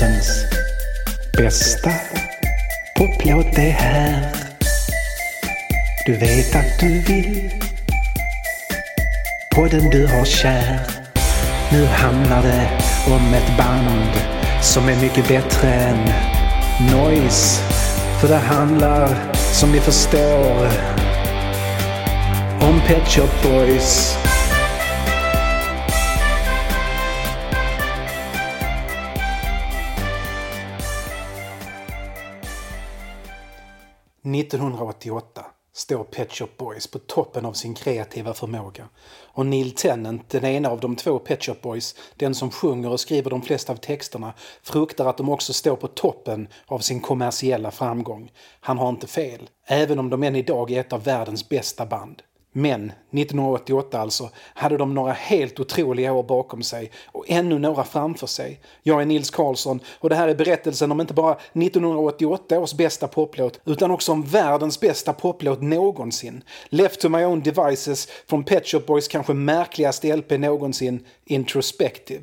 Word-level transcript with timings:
Världens 0.00 0.44
bästa 1.36 1.90
poplåt 2.96 3.58
är 3.58 3.70
här. 3.70 4.32
Du 6.06 6.16
vet 6.16 6.56
att 6.56 6.80
du 6.80 7.00
vill 7.00 7.50
på 9.54 9.66
den 9.66 9.90
du 9.90 10.06
har 10.06 10.24
kär. 10.24 10.80
Nu 11.72 11.86
handlar 11.86 12.42
det 12.42 12.68
om 13.06 13.34
ett 13.34 13.56
band 13.58 14.10
som 14.62 14.88
är 14.88 15.00
mycket 15.00 15.28
bättre 15.28 15.68
än 15.68 16.10
Noise. 16.92 17.62
För 18.20 18.28
det 18.28 18.36
handlar, 18.36 19.34
som 19.52 19.72
ni 19.72 19.80
förstår, 19.80 20.68
om 22.60 22.80
Pet 22.86 23.08
Shop 23.08 23.30
Boys. 23.42 24.16
–1988 34.38 35.44
står 35.72 36.04
Pet 36.04 36.32
Shop 36.32 36.48
Boys 36.56 36.86
på 36.86 36.98
toppen 36.98 37.44
av 37.44 37.52
sin 37.52 37.74
kreativa 37.74 38.34
förmåga. 38.34 38.88
Och 39.20 39.46
Neil 39.46 39.70
Tennant, 39.70 40.28
den 40.28 40.44
ena 40.44 40.68
av 40.68 40.80
de 40.80 40.96
två 40.96 41.18
Pet 41.18 41.44
Shop 41.44 41.56
Boys, 41.62 41.94
den 42.16 42.34
som 42.34 42.50
sjunger 42.50 42.90
och 42.90 43.00
skriver 43.00 43.30
de 43.30 43.42
flesta 43.42 43.72
av 43.72 43.76
texterna, 43.76 44.34
fruktar 44.62 45.06
att 45.06 45.16
de 45.16 45.28
också 45.28 45.52
står 45.52 45.76
på 45.76 45.88
toppen 45.88 46.48
av 46.66 46.78
sin 46.78 47.00
kommersiella 47.00 47.70
framgång. 47.70 48.30
Han 48.60 48.78
har 48.78 48.88
inte 48.88 49.06
fel, 49.06 49.50
även 49.66 49.98
om 49.98 50.10
de 50.10 50.22
än 50.22 50.36
idag 50.36 50.70
är 50.70 50.80
ett 50.80 50.92
av 50.92 51.04
världens 51.04 51.48
bästa 51.48 51.86
band. 51.86 52.22
Men 52.58 52.92
1988 53.12 54.00
alltså 54.00 54.30
hade 54.36 54.76
de 54.76 54.94
några 54.94 55.12
helt 55.12 55.60
otroliga 55.60 56.12
år 56.12 56.22
bakom 56.22 56.62
sig 56.62 56.90
och 57.06 57.24
ännu 57.28 57.58
några 57.58 57.84
framför 57.84 58.26
sig. 58.26 58.60
Jag 58.82 59.02
är 59.02 59.06
Nils 59.06 59.30
Karlsson 59.30 59.80
och 60.00 60.08
det 60.08 60.14
här 60.14 60.28
är 60.28 60.34
berättelsen 60.34 60.92
om 60.92 61.00
inte 61.00 61.14
bara 61.14 61.32
1988 61.32 62.58
års 62.58 62.74
bästa 62.74 63.08
poplåt 63.08 63.60
utan 63.64 63.90
också 63.90 64.12
om 64.12 64.22
världens 64.22 64.80
bästa 64.80 65.12
poplåt 65.12 65.62
någonsin. 65.62 66.42
Left 66.68 67.00
to 67.00 67.08
my 67.08 67.24
own 67.24 67.40
devices 67.40 68.08
från 68.26 68.44
Pet 68.44 68.66
Shop 68.66 68.82
Boys 68.86 69.08
kanske 69.08 69.34
märkligaste 69.34 70.16
LP 70.16 70.38
någonsin, 70.38 71.04
Introspective. 71.24 72.22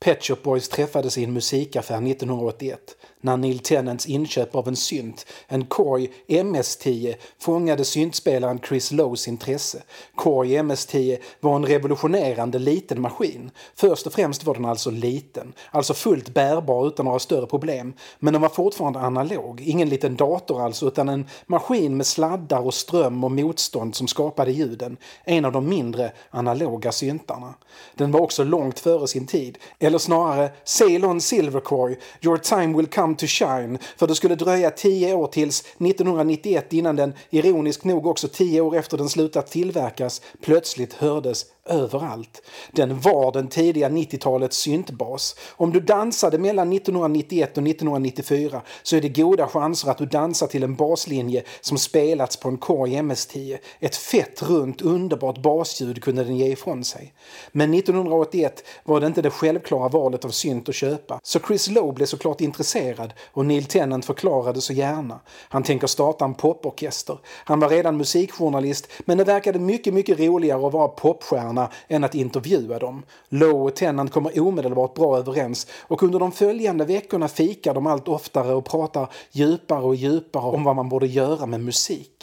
Pet 0.00 0.24
Shop 0.24 0.38
Boys 0.42 0.68
träffades 0.68 1.18
i 1.18 1.24
en 1.24 1.32
musikaffär 1.32 2.10
1981 2.10 2.80
när 3.20 3.36
Neil 3.36 3.58
Tennants 3.58 4.06
inköp 4.06 4.54
av 4.54 4.68
en 4.68 4.76
synt, 4.76 5.26
en 5.46 5.64
Korg 5.64 6.08
MS-10, 6.28 7.14
fångade 7.38 7.84
syntspelaren 7.84 8.60
Chris 8.68 8.92
Lows 8.92 9.28
intresse. 9.28 9.82
Korg 10.14 10.56
MS-10 10.56 11.18
var 11.40 11.56
en 11.56 11.66
revolutionerande 11.66 12.58
liten 12.58 13.00
maskin. 13.00 13.50
Först 13.74 14.06
och 14.06 14.12
främst 14.12 14.44
var 14.44 14.54
den 14.54 14.64
alltså 14.64 14.90
liten, 14.90 15.52
alltså 15.70 15.94
fullt 15.94 16.34
bärbar 16.34 16.88
utan 16.88 17.06
några 17.06 17.18
större 17.18 17.46
problem. 17.46 17.92
Men 18.18 18.32
den 18.32 18.42
var 18.42 18.48
fortfarande 18.48 18.98
analog, 18.98 19.60
ingen 19.60 19.88
liten 19.88 20.16
dator 20.16 20.62
alltså 20.62 20.86
utan 20.86 21.08
en 21.08 21.26
maskin 21.46 21.96
med 21.96 22.06
sladdar 22.06 22.66
och 22.66 22.74
ström 22.74 23.24
och 23.24 23.32
motstånd 23.32 23.94
som 23.94 24.08
skapade 24.08 24.50
ljuden. 24.52 24.96
En 25.24 25.44
av 25.44 25.52
de 25.52 25.68
mindre 25.68 26.12
analoga 26.30 26.92
syntarna. 26.92 27.54
Den 27.94 28.12
var 28.12 28.20
också 28.20 28.44
långt 28.44 28.78
före 28.78 29.08
sin 29.08 29.26
tid, 29.26 29.58
eller 29.78 29.98
snarare 29.98 30.50
Sail 30.64 31.04
on 31.04 31.20
Silvercore, 31.20 31.96
your 32.22 32.36
time 32.36 32.76
will 32.76 32.86
come 32.86 33.07
to 33.16 33.26
shine. 33.26 33.78
För 33.96 34.06
det 34.06 34.14
skulle 34.14 34.34
dröja 34.34 34.70
tio 34.70 35.14
år 35.14 35.26
tills 35.26 35.60
1991 35.60 36.72
innan 36.72 36.96
den, 36.96 37.12
ironiskt 37.30 37.84
nog 37.84 38.06
också 38.06 38.28
tio 38.28 38.60
år 38.60 38.76
efter 38.76 38.96
den 38.96 39.08
slutat 39.08 39.46
tillverkas, 39.50 40.22
plötsligt 40.42 40.92
hördes 40.92 41.46
överallt. 41.68 42.42
Den 42.72 43.00
var 43.00 43.32
den 43.32 43.48
tidiga 43.48 43.88
90-talets 43.88 44.56
syntbas. 44.56 45.36
Om 45.56 45.72
du 45.72 45.80
dansade 45.80 46.38
mellan 46.38 46.72
1991 46.72 47.58
och 47.58 47.66
1994 47.66 48.62
så 48.82 48.96
är 48.96 49.00
det 49.00 49.08
goda 49.08 49.46
chanser 49.46 49.90
att 49.90 49.98
du 49.98 50.06
dansar 50.06 50.46
till 50.46 50.62
en 50.62 50.74
baslinje 50.74 51.42
som 51.60 51.78
spelats 51.78 52.36
på 52.36 52.48
en 52.48 52.58
Korg 52.58 52.94
MS-10. 52.94 53.58
Ett 53.80 53.96
fett, 53.96 54.42
runt, 54.42 54.82
underbart 54.82 55.38
basljud 55.38 56.02
kunde 56.02 56.24
den 56.24 56.36
ge 56.36 56.52
ifrån 56.52 56.84
sig. 56.84 57.12
Men 57.52 57.74
1981 57.74 58.64
var 58.84 59.00
det 59.00 59.06
inte 59.06 59.22
det 59.22 59.30
självklara 59.30 59.88
valet 59.88 60.24
av 60.24 60.28
synt 60.28 60.68
att 60.68 60.74
köpa, 60.74 61.20
så 61.22 61.38
Chris 61.38 61.68
Lowe 61.68 61.92
blev 61.92 62.06
såklart 62.06 62.40
intresserad 62.40 63.12
och 63.32 63.46
Neil 63.46 63.64
Tennant 63.64 64.04
förklarade 64.04 64.60
så 64.60 64.72
gärna. 64.72 65.20
Han 65.48 65.62
tänker 65.62 65.86
starta 65.86 66.24
en 66.24 66.34
poporkester. 66.34 67.18
Han 67.44 67.60
var 67.60 67.68
redan 67.68 67.96
musikjournalist 67.96 68.88
men 69.04 69.18
det 69.18 69.24
verkade 69.24 69.58
mycket, 69.58 69.94
mycket 69.94 70.20
roligare 70.20 70.66
att 70.66 70.72
vara 70.72 70.88
popstjärna 70.88 71.57
spelarna 71.58 71.70
än 71.88 72.04
att 72.04 72.14
intervjua 72.14 72.78
dem. 72.78 73.02
Lowe 73.28 73.52
och 73.52 73.74
Tennant 73.74 74.12
kommer 74.12 74.40
omedelbart 74.40 74.94
bra 74.94 75.18
överens 75.18 75.66
och 75.88 76.02
under 76.02 76.18
de 76.18 76.32
följande 76.32 76.84
veckorna 76.84 77.28
fikar 77.28 77.74
de 77.74 77.86
allt 77.86 78.08
oftare 78.08 78.54
och 78.54 78.64
pratar 78.64 79.08
djupare 79.32 79.82
och 79.82 79.94
djupare 79.94 80.44
om 80.44 80.64
vad 80.64 80.76
man 80.76 80.88
borde 80.88 81.06
göra 81.06 81.46
med 81.46 81.60
musik. 81.60 82.17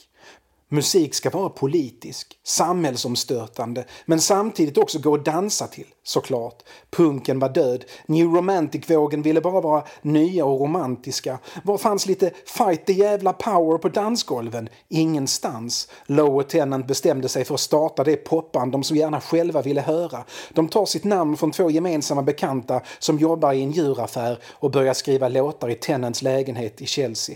Musik 0.76 1.14
ska 1.14 1.30
vara 1.30 1.50
politisk, 1.50 2.40
samhällsomstötande, 2.44 3.86
men 4.06 4.22
samtidigt 4.22 4.78
också 4.78 5.00
gå 5.00 5.16
att 5.16 5.26
dansa 5.26 5.68
till, 5.68 5.88
såklart. 6.04 6.64
Punken 6.92 7.40
var 7.40 7.50
död, 7.50 7.86
New 8.06 8.28
Romantic-vågen 8.28 9.22
ville 9.22 9.42
bara 9.42 9.62
vara 9.62 9.84
nya 10.02 10.46
och 10.46 10.60
romantiska. 10.60 11.40
Var 11.64 11.78
fanns 11.78 12.06
lite 12.06 12.32
fight 12.46 12.86
the 12.86 12.94
jävla 12.94 13.34
power 13.34 13.78
på 13.78 13.90
dansgolven? 13.90 14.70
Ingenstans. 14.90 15.88
Low 16.06 16.36
och 16.36 16.86
bestämde 16.88 17.30
sig 17.30 17.46
för 17.46 17.54
att 17.54 17.60
starta 17.60 18.04
det 18.04 18.16
popband 18.16 18.72
de 18.72 18.84
så 18.84 18.96
gärna 18.96 19.22
själva 19.22 19.62
ville 19.62 19.82
höra. 19.82 20.24
De 20.54 20.68
tar 20.68 20.86
sitt 20.86 21.04
namn 21.04 21.38
från 21.38 21.52
två 21.52 21.70
gemensamma 21.70 22.22
bekanta 22.22 22.82
som 23.00 23.20
jobbar 23.20 23.54
i 23.54 23.64
en 23.64 23.72
djuraffär 23.72 24.40
och 24.46 24.72
börjar 24.72 24.94
skriva 24.94 25.30
låtar 25.30 25.70
i 25.70 25.76
Tennants 25.76 26.22
lägenhet 26.22 26.82
i 26.82 26.86
Chelsea. 26.86 27.36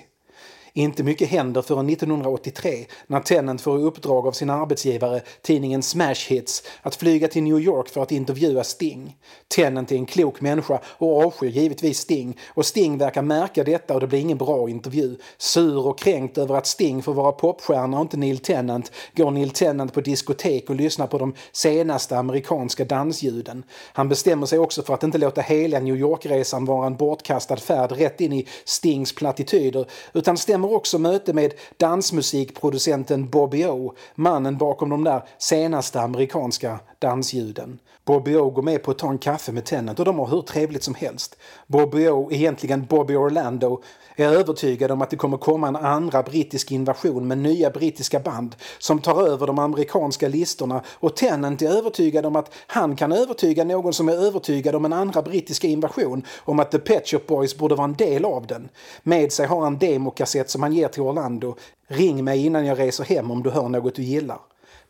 Inte 0.73 1.03
mycket 1.03 1.29
händer 1.29 1.61
förrän 1.61 1.89
1983 1.89 2.85
när 3.07 3.19
Tennant 3.19 3.61
får 3.61 3.79
i 3.79 3.83
uppdrag 3.83 4.27
av 4.27 4.31
sin 4.31 4.49
arbetsgivare, 4.49 5.21
tidningen 5.41 5.83
Smash 5.83 6.27
Hits, 6.27 6.63
att 6.81 6.95
flyga 6.95 7.27
till 7.27 7.43
New 7.43 7.59
York 7.59 7.89
för 7.89 8.03
att 8.03 8.11
intervjua 8.11 8.63
Sting. 8.63 9.15
Tennant 9.47 9.91
är 9.91 9.95
en 9.95 10.05
klok 10.05 10.41
människa 10.41 10.79
och 10.85 11.25
avskyr 11.25 11.49
givetvis 11.49 11.99
Sting 11.99 12.37
och 12.47 12.65
Sting 12.65 12.97
verkar 12.97 13.21
märka 13.21 13.63
detta 13.63 13.93
och 13.93 13.99
det 13.99 14.07
blir 14.07 14.19
ingen 14.19 14.37
bra 14.37 14.69
intervju. 14.69 15.17
Sur 15.37 15.87
och 15.87 15.99
kränkt 15.99 16.37
över 16.37 16.55
att 16.55 16.67
Sting 16.67 17.03
får 17.03 17.13
vara 17.13 17.31
popstjärna 17.31 17.97
och 17.97 18.01
inte 18.01 18.17
Neil 18.17 18.37
Tennant 18.37 18.91
går 19.15 19.31
Neil 19.31 19.49
Tennant 19.49 19.93
på 19.93 20.01
diskotek 20.01 20.69
och 20.69 20.75
lyssnar 20.75 21.07
på 21.07 21.17
de 21.17 21.33
senaste 21.51 22.17
amerikanska 22.17 22.85
dansljuden. 22.85 23.63
Han 23.93 24.09
bestämmer 24.09 24.45
sig 24.45 24.59
också 24.59 24.83
för 24.83 24.93
att 24.93 25.03
inte 25.03 25.17
låta 25.17 25.41
hela 25.41 25.79
New 25.79 25.95
York-resan 25.95 26.65
vara 26.65 26.87
en 26.87 26.95
bortkastad 26.95 27.57
färd 27.57 27.91
rätt 27.91 28.21
in 28.21 28.33
i 28.33 28.47
Stings 28.65 29.15
plattityder 29.15 29.85
utan 30.13 30.37
stämmer 30.37 30.58
kommer 30.61 30.75
också 30.75 30.99
möte 30.99 31.33
med 31.33 31.53
dansmusikproducenten 31.77 33.29
Bobby 33.29 33.65
O, 33.65 33.93
mannen 34.15 34.57
bakom 34.57 34.89
de 34.89 35.03
där 35.03 35.23
senaste 35.37 36.01
amerikanska 36.01 36.79
dansljuden. 36.99 37.79
Bobby 38.05 38.35
O 38.35 38.49
går 38.49 38.61
med 38.61 38.83
på 38.83 38.91
att 38.91 38.97
ta 38.97 39.09
en 39.09 39.17
kaffe 39.17 39.51
med 39.51 39.65
Tennant 39.65 39.99
och 39.99 40.05
de 40.05 40.19
har 40.19 40.27
hur 40.27 40.41
trevligt 40.41 40.83
som 40.83 40.95
helst. 40.95 41.35
Bobby 41.67 42.07
O, 42.07 42.29
egentligen 42.31 42.85
Bobby 42.85 43.15
Orlando, 43.15 43.81
är 44.23 44.33
övertygad 44.33 44.91
om 44.91 45.01
att 45.01 45.09
det 45.09 45.15
kommer 45.15 45.37
komma 45.37 45.67
en 45.67 45.75
andra 45.75 46.23
brittisk 46.23 46.71
invasion 46.71 47.27
med 47.27 47.37
nya 47.37 47.69
brittiska 47.69 48.19
band 48.19 48.55
som 48.79 48.99
tar 48.99 49.27
över 49.27 49.47
de 49.47 49.59
amerikanska 49.59 50.27
listorna 50.27 50.81
och 50.93 51.15
Tennant 51.15 51.61
är 51.61 51.77
övertygad 51.77 52.25
om 52.25 52.35
att 52.35 52.53
han 52.67 52.95
kan 52.95 53.11
övertyga 53.11 53.63
någon 53.63 53.93
som 53.93 54.09
är 54.09 54.13
övertygad 54.13 54.75
om 54.75 54.85
en 54.85 54.93
andra 54.93 55.21
brittiska 55.21 55.67
invasion 55.67 56.23
om 56.39 56.59
att 56.59 56.71
The 56.71 56.79
Pet 56.79 57.07
Shop 57.07 57.21
Boys 57.27 57.57
borde 57.57 57.75
vara 57.75 57.85
en 57.85 57.95
del 57.95 58.25
av 58.25 58.47
den. 58.47 58.69
Med 59.03 59.31
sig 59.31 59.47
har 59.47 59.61
han 59.61 59.77
demokassett 59.77 60.49
som 60.49 60.63
han 60.63 60.73
ger 60.73 60.87
till 60.87 61.01
Orlando. 61.01 61.55
Ring 61.87 62.23
mig 62.23 62.45
innan 62.45 62.65
jag 62.65 62.79
reser 62.79 63.03
hem 63.03 63.31
om 63.31 63.43
du 63.43 63.49
hör 63.49 63.69
något 63.69 63.95
du 63.95 64.03
gillar. 64.03 64.39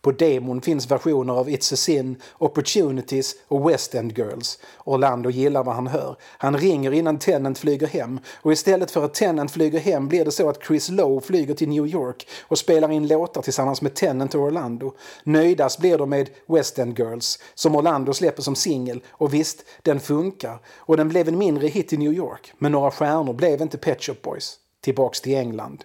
På 0.02 0.12
demon 0.12 0.62
finns 0.62 0.92
versioner 0.92 1.34
av 1.34 1.50
It's 1.50 1.74
a 1.74 1.76
Sin, 1.76 2.22
Opportunities 2.38 3.36
och 3.48 3.70
West 3.70 3.96
End 3.96 4.18
Girls. 4.18 4.60
Orlando 4.84 5.30
gillar 5.30 5.64
vad 5.64 5.76
han 5.76 5.88
hör. 5.88 6.16
Han 6.38 6.57
ringer 6.57 6.92
innan 6.92 7.19
Tennant 7.19 7.57
flyger 7.57 7.88
hem 7.88 8.19
och 8.42 8.51
istället 8.51 8.92
för 8.92 9.06
att 9.06 9.13
Tennant 9.13 9.51
flyger 9.51 9.80
hem 9.80 10.07
blir 10.07 10.25
det 10.25 10.31
så 10.31 10.50
att 10.50 10.63
Chris 10.63 10.90
Lowe 10.90 11.22
flyger 11.22 11.54
till 11.54 11.69
New 11.69 11.88
York 11.88 12.28
och 12.42 12.57
spelar 12.57 12.92
in 12.92 13.07
låtar 13.07 13.42
tillsammans 13.42 13.81
med 13.81 13.96
Tennant 13.96 14.36
och 14.36 14.42
Orlando. 14.42 14.94
Nöjdast 15.24 15.80
blir 15.80 15.98
de 15.98 16.10
med 16.10 16.30
West 16.48 16.80
End 16.80 17.00
Girls 17.00 17.40
som 17.56 17.75
Orlando 17.75 18.13
släpper 18.13 18.42
som 18.42 18.56
singel 18.56 19.04
och 19.10 19.34
visst, 19.34 19.66
den 19.84 20.00
funkar. 20.00 20.60
Och 20.78 20.98
den 20.98 21.10
blev 21.10 21.28
en 21.28 21.38
mindre 21.38 21.68
hit 21.68 21.94
i 21.94 21.98
New 21.98 22.13
York 22.13 22.54
men 22.57 22.72
några 22.72 22.92
stjärnor 22.92 23.34
blev 23.34 23.62
inte 23.62 23.78
Pet 23.78 24.04
Shop 24.04 24.16
Boys. 24.24 24.56
Tillbaks 24.81 25.22
till 25.22 25.36
England. 25.36 25.84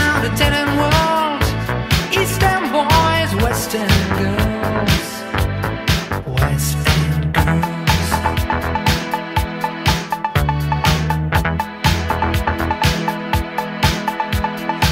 Town, 0.00 0.24
a 0.52 0.64
world, 0.80 1.42
eastern 2.12 2.62
boys, 2.72 3.30
western 3.42 3.88
girls. 4.20 5.04
West 6.26 6.76
girls. 7.34 8.08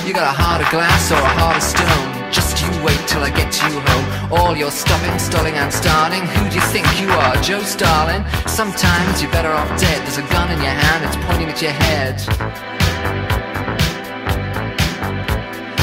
You 0.07 0.13
got 0.15 0.25
a 0.25 0.37
heart 0.43 0.63
of 0.63 0.71
glass 0.71 1.13
or 1.13 1.17
a 1.17 1.33
heart 1.39 1.57
of 1.57 1.63
stone. 1.63 2.33
Just 2.33 2.61
you 2.63 2.69
wait 2.85 3.01
till 3.07 3.23
I 3.23 3.31
get 3.31 3.55
you 3.63 3.81
home. 3.81 4.33
All 4.33 4.57
your 4.57 4.71
stopping, 4.71 5.19
stalling, 5.19 5.55
and 5.55 5.73
starting. 5.73 6.25
Who 6.27 6.49
do 6.51 6.57
you 6.57 6.67
think 6.73 6.87
you 7.01 7.09
are, 7.11 7.35
Joe 7.37 7.63
Starling? 7.63 8.25
Sometimes 8.47 9.23
you're 9.23 9.33
better 9.33 9.53
off 9.53 9.69
dead. 9.81 10.03
There's 10.03 10.19
a 10.19 10.29
gun 10.35 10.51
in 10.51 10.59
your 10.59 10.77
hand, 10.85 11.05
it's 11.05 11.17
pointing 11.27 11.49
at 11.49 11.63
your 11.63 11.73
head. 11.73 12.78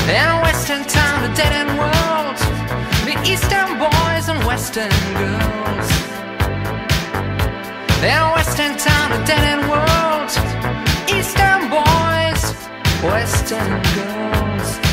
In 0.07 0.41
western 0.43 0.83
town, 0.85 1.23
a 1.23 1.35
dead 1.35 1.51
end 1.51 1.79
world. 1.79 2.37
Meet 3.05 3.27
eastern 3.27 3.79
boys 3.79 4.29
and 4.29 4.43
western 4.45 4.91
girls. 5.17 5.89
In 8.03 8.23
western 8.37 8.77
town, 8.77 9.11
a 9.13 9.25
dead 9.25 9.43
end 9.53 9.67
world. 9.67 10.29
Eastern 11.09 11.69
boys, 11.73 12.43
western 13.01 13.81
girls, 13.95 14.84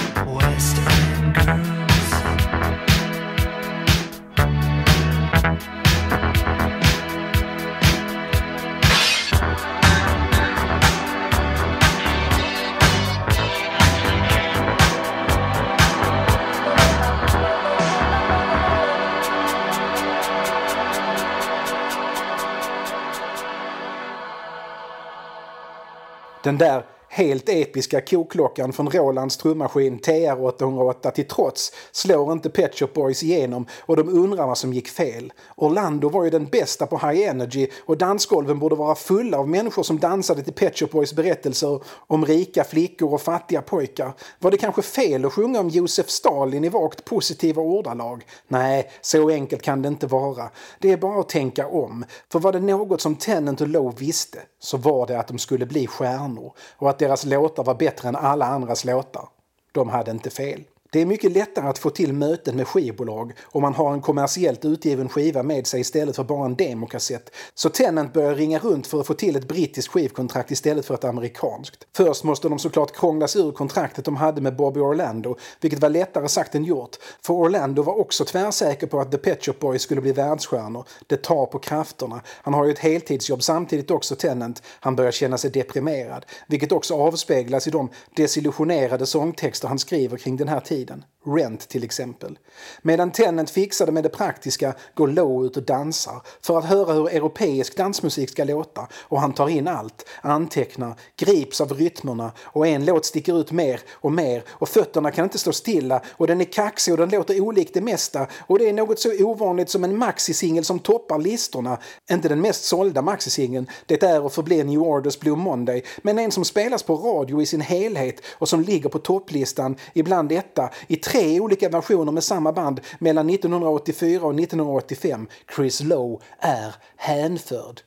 Den 26.43 26.59
där 26.59 26.83
helt 27.15 27.49
episka 27.49 28.01
koklockan 28.01 28.73
från 28.73 28.91
Rolands 28.91 29.37
trummaskin 29.37 29.99
TR-808 29.99 31.11
till 31.11 31.29
trots 31.29 31.73
slår 31.93 32.33
inte 32.33 32.51
Pet 32.51 32.79
Shop 32.79 32.89
Boys 32.95 33.23
igenom 33.23 33.67
och 33.81 33.97
de 33.97 34.09
undrar 34.09 34.47
vad 34.47 34.59
som 34.59 34.73
gick 34.73 34.89
fel. 34.89 35.33
Orlando 35.57 36.09
var 36.09 36.25
ju 36.25 36.31
den 36.31 36.47
bästa 36.47 36.87
på 36.87 36.99
high 36.99 37.29
energy 37.29 37.67
och 37.85 37.99
dansgolven 37.99 38.59
borde 38.59 38.75
vara 38.75 38.95
fulla 38.95 39.39
av 39.39 39.49
människor 39.49 39.83
som 39.83 39.99
dansade 39.99 40.43
till 40.43 40.53
Pet 40.53 40.79
Shop 40.79 40.87
Boys 40.87 41.13
berättelser 41.13 41.83
om 42.07 42.25
rika 42.25 42.65
flickor 42.65 43.15
och 43.15 43.23
fattiga 43.23 43.63
pojkar. 43.63 44.13
Var 44.39 44.51
det 44.51 44.57
kanske 44.57 44.83
fel 44.83 45.25
att 45.25 45.33
sjunga 45.33 45.61
om 45.61 45.69
Josef 45.69 46.11
Stalin 46.11 46.65
i 46.65 46.69
vagt 46.69 47.05
positiva 47.05 47.63
ordalag? 47.63 48.25
Nej, 48.49 48.91
så 49.01 49.31
enkelt 49.31 49.63
kan 49.63 49.83
det 49.83 49.89
inte 49.89 50.07
vara. 50.07 50.51
Det 50.79 50.93
är 50.93 50.97
bara 50.97 51.21
att 51.21 51.29
tänka 51.29 51.67
om. 51.67 52.05
För 52.33 52.39
var 52.39 52.53
det 52.53 52.61
något 52.61 53.01
som 53.01 53.17
Tennant 53.17 53.61
och 53.61 53.69
Lowe 53.69 53.95
visste 53.99 54.39
så 54.59 54.77
var 54.77 55.07
det 55.07 55.19
att 55.19 55.29
de 55.29 55.39
skulle 55.39 55.67
bli 55.67 55.87
stjärnor 55.87 56.53
och 56.77 56.91
att 56.91 57.02
deras 57.03 57.25
låtar 57.25 57.65
var 57.65 57.75
bättre 57.75 58.09
än 58.09 58.17
alla 58.17 58.47
andras 58.47 58.85
låtar. 58.85 59.29
De 59.73 59.89
hade 59.89 60.11
inte 60.11 60.31
fel. 60.31 60.65
Det 60.93 61.01
är 61.01 61.07
mycket 61.07 61.33
lättare 61.33 61.69
att 61.69 61.79
få 61.79 61.91
till 61.91 62.13
möten 62.13 62.57
med 62.57 62.69
skivbolag 62.69 63.33
om 63.45 63.63
man 63.63 63.75
har 63.75 63.93
en 63.93 64.01
kommersiellt 64.01 64.65
utgiven 64.65 65.09
skiva 65.09 65.43
med 65.43 65.67
sig 65.67 65.81
istället 65.81 66.17
för 66.17 66.25
bara 66.25 66.47
en 66.47 66.57
demokassett. 66.57 67.31
Så 67.55 67.69
Tennant 67.69 68.13
börjar 68.13 68.35
ringa 68.35 68.59
runt 68.59 68.87
för 68.87 69.01
att 69.01 69.07
få 69.07 69.15
till 69.15 69.37
ett 69.37 69.49
brittiskt 69.49 69.93
skivkontrakt 69.93 70.51
istället 70.51 70.87
för 70.87 70.95
ett 70.95 71.05
amerikanskt. 71.05 71.87
Först 71.97 72.25
måste 72.25 72.49
de 72.49 72.59
såklart 72.59 72.97
krånglas 72.97 73.37
ur 73.37 73.53
kontraktet 73.53 74.05
de 74.05 74.17
hade 74.17 74.41
med 74.41 74.57
Bobby 74.57 74.81
Orlando, 74.81 75.37
vilket 75.61 75.81
var 75.81 75.89
lättare 75.89 76.29
sagt 76.29 76.55
än 76.55 76.65
gjort. 76.65 76.97
För 77.23 77.35
Orlando 77.35 77.83
var 77.83 78.01
också 78.01 78.25
tvärsäker 78.25 78.87
på 78.87 79.01
att 79.01 79.13
The 79.13 79.19
Pet 79.19 79.45
Shop 79.45 79.55
Boys 79.61 79.83
skulle 79.83 80.01
bli 80.01 80.13
världsstjärnor. 80.13 80.85
Det 81.07 81.23
tar 81.23 81.47
på 81.47 81.59
krafterna. 81.59 82.21
Han 82.27 82.55
har 82.55 82.65
ju 82.65 82.73
ett 82.73 82.79
heltidsjobb 82.79 83.43
samtidigt 83.43 83.91
också 83.91 84.17
Tennant. 84.17 84.63
Han 84.81 84.97
börjar 84.97 85.13
känna 85.13 85.39
sig 85.39 85.51
deprimerad, 85.51 86.27
vilket 86.47 86.73
också 86.73 86.95
avspeglas 86.95 87.67
i 87.67 87.71
de 87.71 87.89
desillusionerade 88.17 89.07
sångtexter 89.07 89.69
han 89.69 89.79
skriver 89.79 90.17
kring 90.17 90.37
den 90.37 90.49
här 90.49 90.61
tiden. 90.61 90.82
Federn. 90.83 91.05
Rent 91.27 91.69
till 91.69 91.85
exempel. 91.85 92.39
Medan 92.83 93.13
Tennant 93.13 93.51
fixade 93.51 93.93
med 93.93 94.03
det 94.03 94.09
praktiska 94.09 94.75
går 94.95 95.09
Lowe 95.09 95.47
ut 95.47 95.57
och 95.57 95.63
dansar. 95.63 96.23
För 96.43 96.59
att 96.59 96.65
höra 96.65 96.93
hur 96.93 97.09
europeisk 97.09 97.77
dansmusik 97.77 98.31
ska 98.31 98.45
låta. 98.45 98.89
Och 98.95 99.21
han 99.21 99.33
tar 99.33 99.49
in 99.49 99.69
allt, 99.69 100.09
antecknar, 100.21 100.95
grips 101.17 101.61
av 101.61 101.73
rytmerna. 101.73 102.33
Och 102.43 102.67
en 102.67 102.85
låt 102.85 103.05
sticker 103.05 103.41
ut 103.41 103.53
mer 103.53 103.81
och 103.93 104.13
mer. 104.13 104.45
Och 104.49 104.69
fötterna 104.69 105.11
kan 105.11 105.25
inte 105.25 105.39
stå 105.39 105.53
stilla. 105.53 106.01
Och 106.11 106.27
den 106.27 106.41
är 106.41 106.45
kaxig 106.45 106.95
och 106.95 106.99
den 106.99 107.11
låter 107.11 107.41
olikt 107.41 107.75
det 107.75 107.81
mesta. 107.81 108.27
Och 108.47 108.59
det 108.59 108.69
är 108.69 108.73
något 108.73 109.01
så 109.01 109.25
ovanligt 109.25 109.71
som 109.71 109.85
en 109.85 109.99
maxisingel 109.99 110.65
som 110.65 110.79
toppar 110.79 111.19
listorna. 111.19 111.79
Inte 112.11 112.29
den 112.29 112.41
mest 112.41 112.65
sålda 112.65 113.03
maxisingeln, 113.03 113.67
det 113.87 114.03
är 114.03 114.23
och 114.25 114.33
förblir 114.33 114.65
New 114.65 114.83
Orders 114.83 115.19
Blue 115.19 115.37
Monday, 115.37 115.85
men 116.03 116.19
en 116.19 116.31
som 116.31 116.45
spelas 116.45 116.83
på 116.83 116.97
radio 116.97 117.43
i 117.43 117.47
sin 117.47 117.61
helhet 117.61 118.21
och 118.33 118.49
som 118.49 118.61
ligger 118.61 118.89
på 118.89 118.99
topplistan, 118.99 119.77
ibland 119.95 120.33
etta, 120.33 120.71
i 120.87 120.97
tre 120.97 121.12
Tre 121.13 121.41
olika 121.41 121.69
versioner 121.69 122.13
med 122.13 122.25
samma 122.25 122.53
band 122.53 122.81
mellan 122.99 123.31
1984 123.31 124.27
och 124.27 124.35
1985. 124.35 125.27
Chris 125.57 125.81
Lowe 125.81 126.19
är 126.39 126.75
hänförd. 126.97 127.81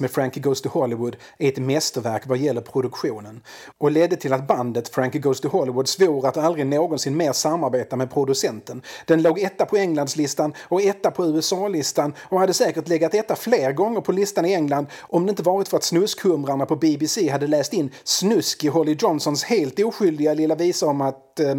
Med 0.00 0.10
Frankie 0.10 0.42
Goes 0.42 0.62
to 0.62 0.68
Hollywood 0.68 1.16
är 1.38 1.48
ett 1.48 1.58
mästerverk 1.58 2.22
vad 2.26 2.38
gäller 2.38 2.60
produktionen 2.60 3.42
och 3.78 3.90
ledde 3.90 4.16
till 4.16 4.32
att 4.32 4.46
bandet 4.46 4.88
Frankie 4.88 5.20
Goes 5.20 5.40
to 5.40 5.48
Hollywood 5.48 5.88
svor 5.88 6.26
att 6.26 6.36
aldrig 6.36 6.66
någonsin 6.66 7.16
mer 7.16 7.32
samarbeta 7.32 7.96
med 7.96 8.10
producenten. 8.10 8.82
Den 9.06 9.22
låg 9.22 9.38
etta 9.38 9.66
på 9.66 9.76
Englandslistan 9.76 10.54
och 10.60 10.82
etta 10.82 11.10
på 11.10 11.26
USA-listan 11.26 12.14
och 12.18 12.40
hade 12.40 12.54
säkert 12.54 12.88
legat 12.88 13.14
etta 13.14 13.36
fler 13.36 13.72
gånger 13.72 14.00
på 14.00 14.12
listan 14.12 14.44
i 14.44 14.54
England 14.54 14.86
om 15.00 15.26
det 15.26 15.30
inte 15.30 15.42
varit 15.42 15.68
för 15.68 15.76
att 15.76 15.84
snuskhumrarna 15.84 16.66
på 16.66 16.76
BBC 16.76 17.28
hade 17.28 17.46
läst 17.46 17.72
in 17.72 17.90
snusk 18.04 18.64
i 18.64 18.68
Holly 18.68 18.96
Johnsons 19.00 19.44
helt 19.44 19.80
oskyldiga 19.80 20.34
lilla 20.34 20.54
visa 20.54 20.86
om 20.86 21.00
att 21.00 21.40
eh, 21.40 21.54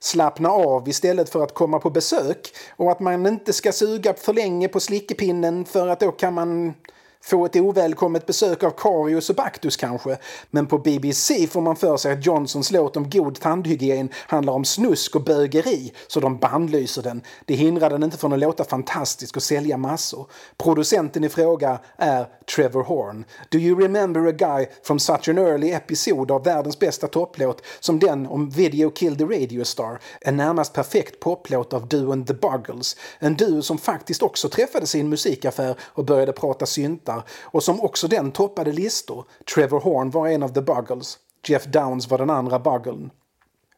slappna 0.00 0.50
av 0.50 0.88
istället 0.88 1.28
för 1.28 1.44
att 1.44 1.54
komma 1.54 1.78
på 1.78 1.90
besök 1.90 2.54
och 2.76 2.90
att 2.90 3.00
man 3.00 3.26
inte 3.26 3.52
ska 3.52 3.72
suga 3.72 4.14
för 4.14 4.32
länge 4.32 4.68
på 4.68 4.80
slickepinnen 4.80 5.64
för 5.64 5.88
att 5.88 6.00
då 6.00 6.12
kan 6.12 6.34
man 6.34 6.74
få 7.24 7.44
ett 7.44 7.56
ovälkommet 7.56 8.26
besök 8.26 8.62
av 8.62 8.70
Karius 8.70 9.30
och 9.30 9.36
Baktus 9.36 9.76
kanske. 9.76 10.18
Men 10.50 10.66
på 10.66 10.78
BBC 10.78 11.46
får 11.46 11.60
man 11.60 11.76
för 11.76 11.96
sig 11.96 12.12
att 12.12 12.26
Johnsons 12.26 12.70
låt 12.70 12.96
om 12.96 13.10
god 13.10 13.40
tandhygien 13.40 14.08
handlar 14.14 14.52
om 14.52 14.64
snusk 14.64 15.16
och 15.16 15.24
bögeri, 15.24 15.92
så 16.06 16.20
de 16.20 16.38
bandlyser 16.38 17.02
den. 17.02 17.22
Det 17.44 17.54
hindrar 17.54 17.90
den 17.90 18.02
inte 18.02 18.16
från 18.16 18.32
att 18.32 18.38
låta 18.38 18.64
fantastisk 18.64 19.36
och 19.36 19.42
sälja 19.42 19.76
massor. 19.76 20.26
Producenten 20.56 21.24
i 21.24 21.28
fråga 21.28 21.78
är 21.96 22.26
Trevor 22.56 22.82
Horn. 22.82 23.24
Do 23.50 23.58
you 23.58 23.82
remember 23.82 24.26
a 24.26 24.32
guy 24.32 24.66
from 24.82 24.98
such 24.98 25.28
an 25.28 25.38
early 25.38 25.70
episode 25.70 26.34
av 26.34 26.44
världens 26.44 26.78
bästa 26.78 27.06
topplåt 27.06 27.62
som 27.80 27.98
den 27.98 28.26
om 28.26 28.50
Video 28.50 28.90
Killed 28.90 29.18
the 29.18 29.24
Radio 29.24 29.64
Star? 29.64 30.00
En 30.20 30.36
närmast 30.36 30.72
perfekt 30.72 31.20
poplåt 31.20 31.72
av 31.72 31.88
duon 31.88 32.24
The 32.24 32.34
Buggles. 32.34 32.96
En 33.18 33.36
duo 33.36 33.62
som 33.62 33.78
faktiskt 33.78 34.22
också 34.22 34.48
träffades 34.48 34.94
i 34.94 35.00
en 35.00 35.08
musikaffär 35.08 35.76
och 35.80 36.04
började 36.04 36.32
prata 36.32 36.66
syntar 36.66 37.11
låtar 37.16 37.30
och 37.42 37.62
som 37.62 37.80
också 37.80 38.08
den 38.08 38.32
toppade 38.32 38.72
listor. 38.72 39.24
Trevor 39.54 39.80
Horn 39.80 40.10
var 40.10 40.28
en 40.28 40.42
av 40.42 40.48
The 40.48 40.60
Buggles. 40.60 41.18
Jeff 41.46 41.64
Downs 41.64 42.10
var 42.10 42.18
den 42.18 42.30
andra 42.30 42.58
Buggeln. 42.58 43.10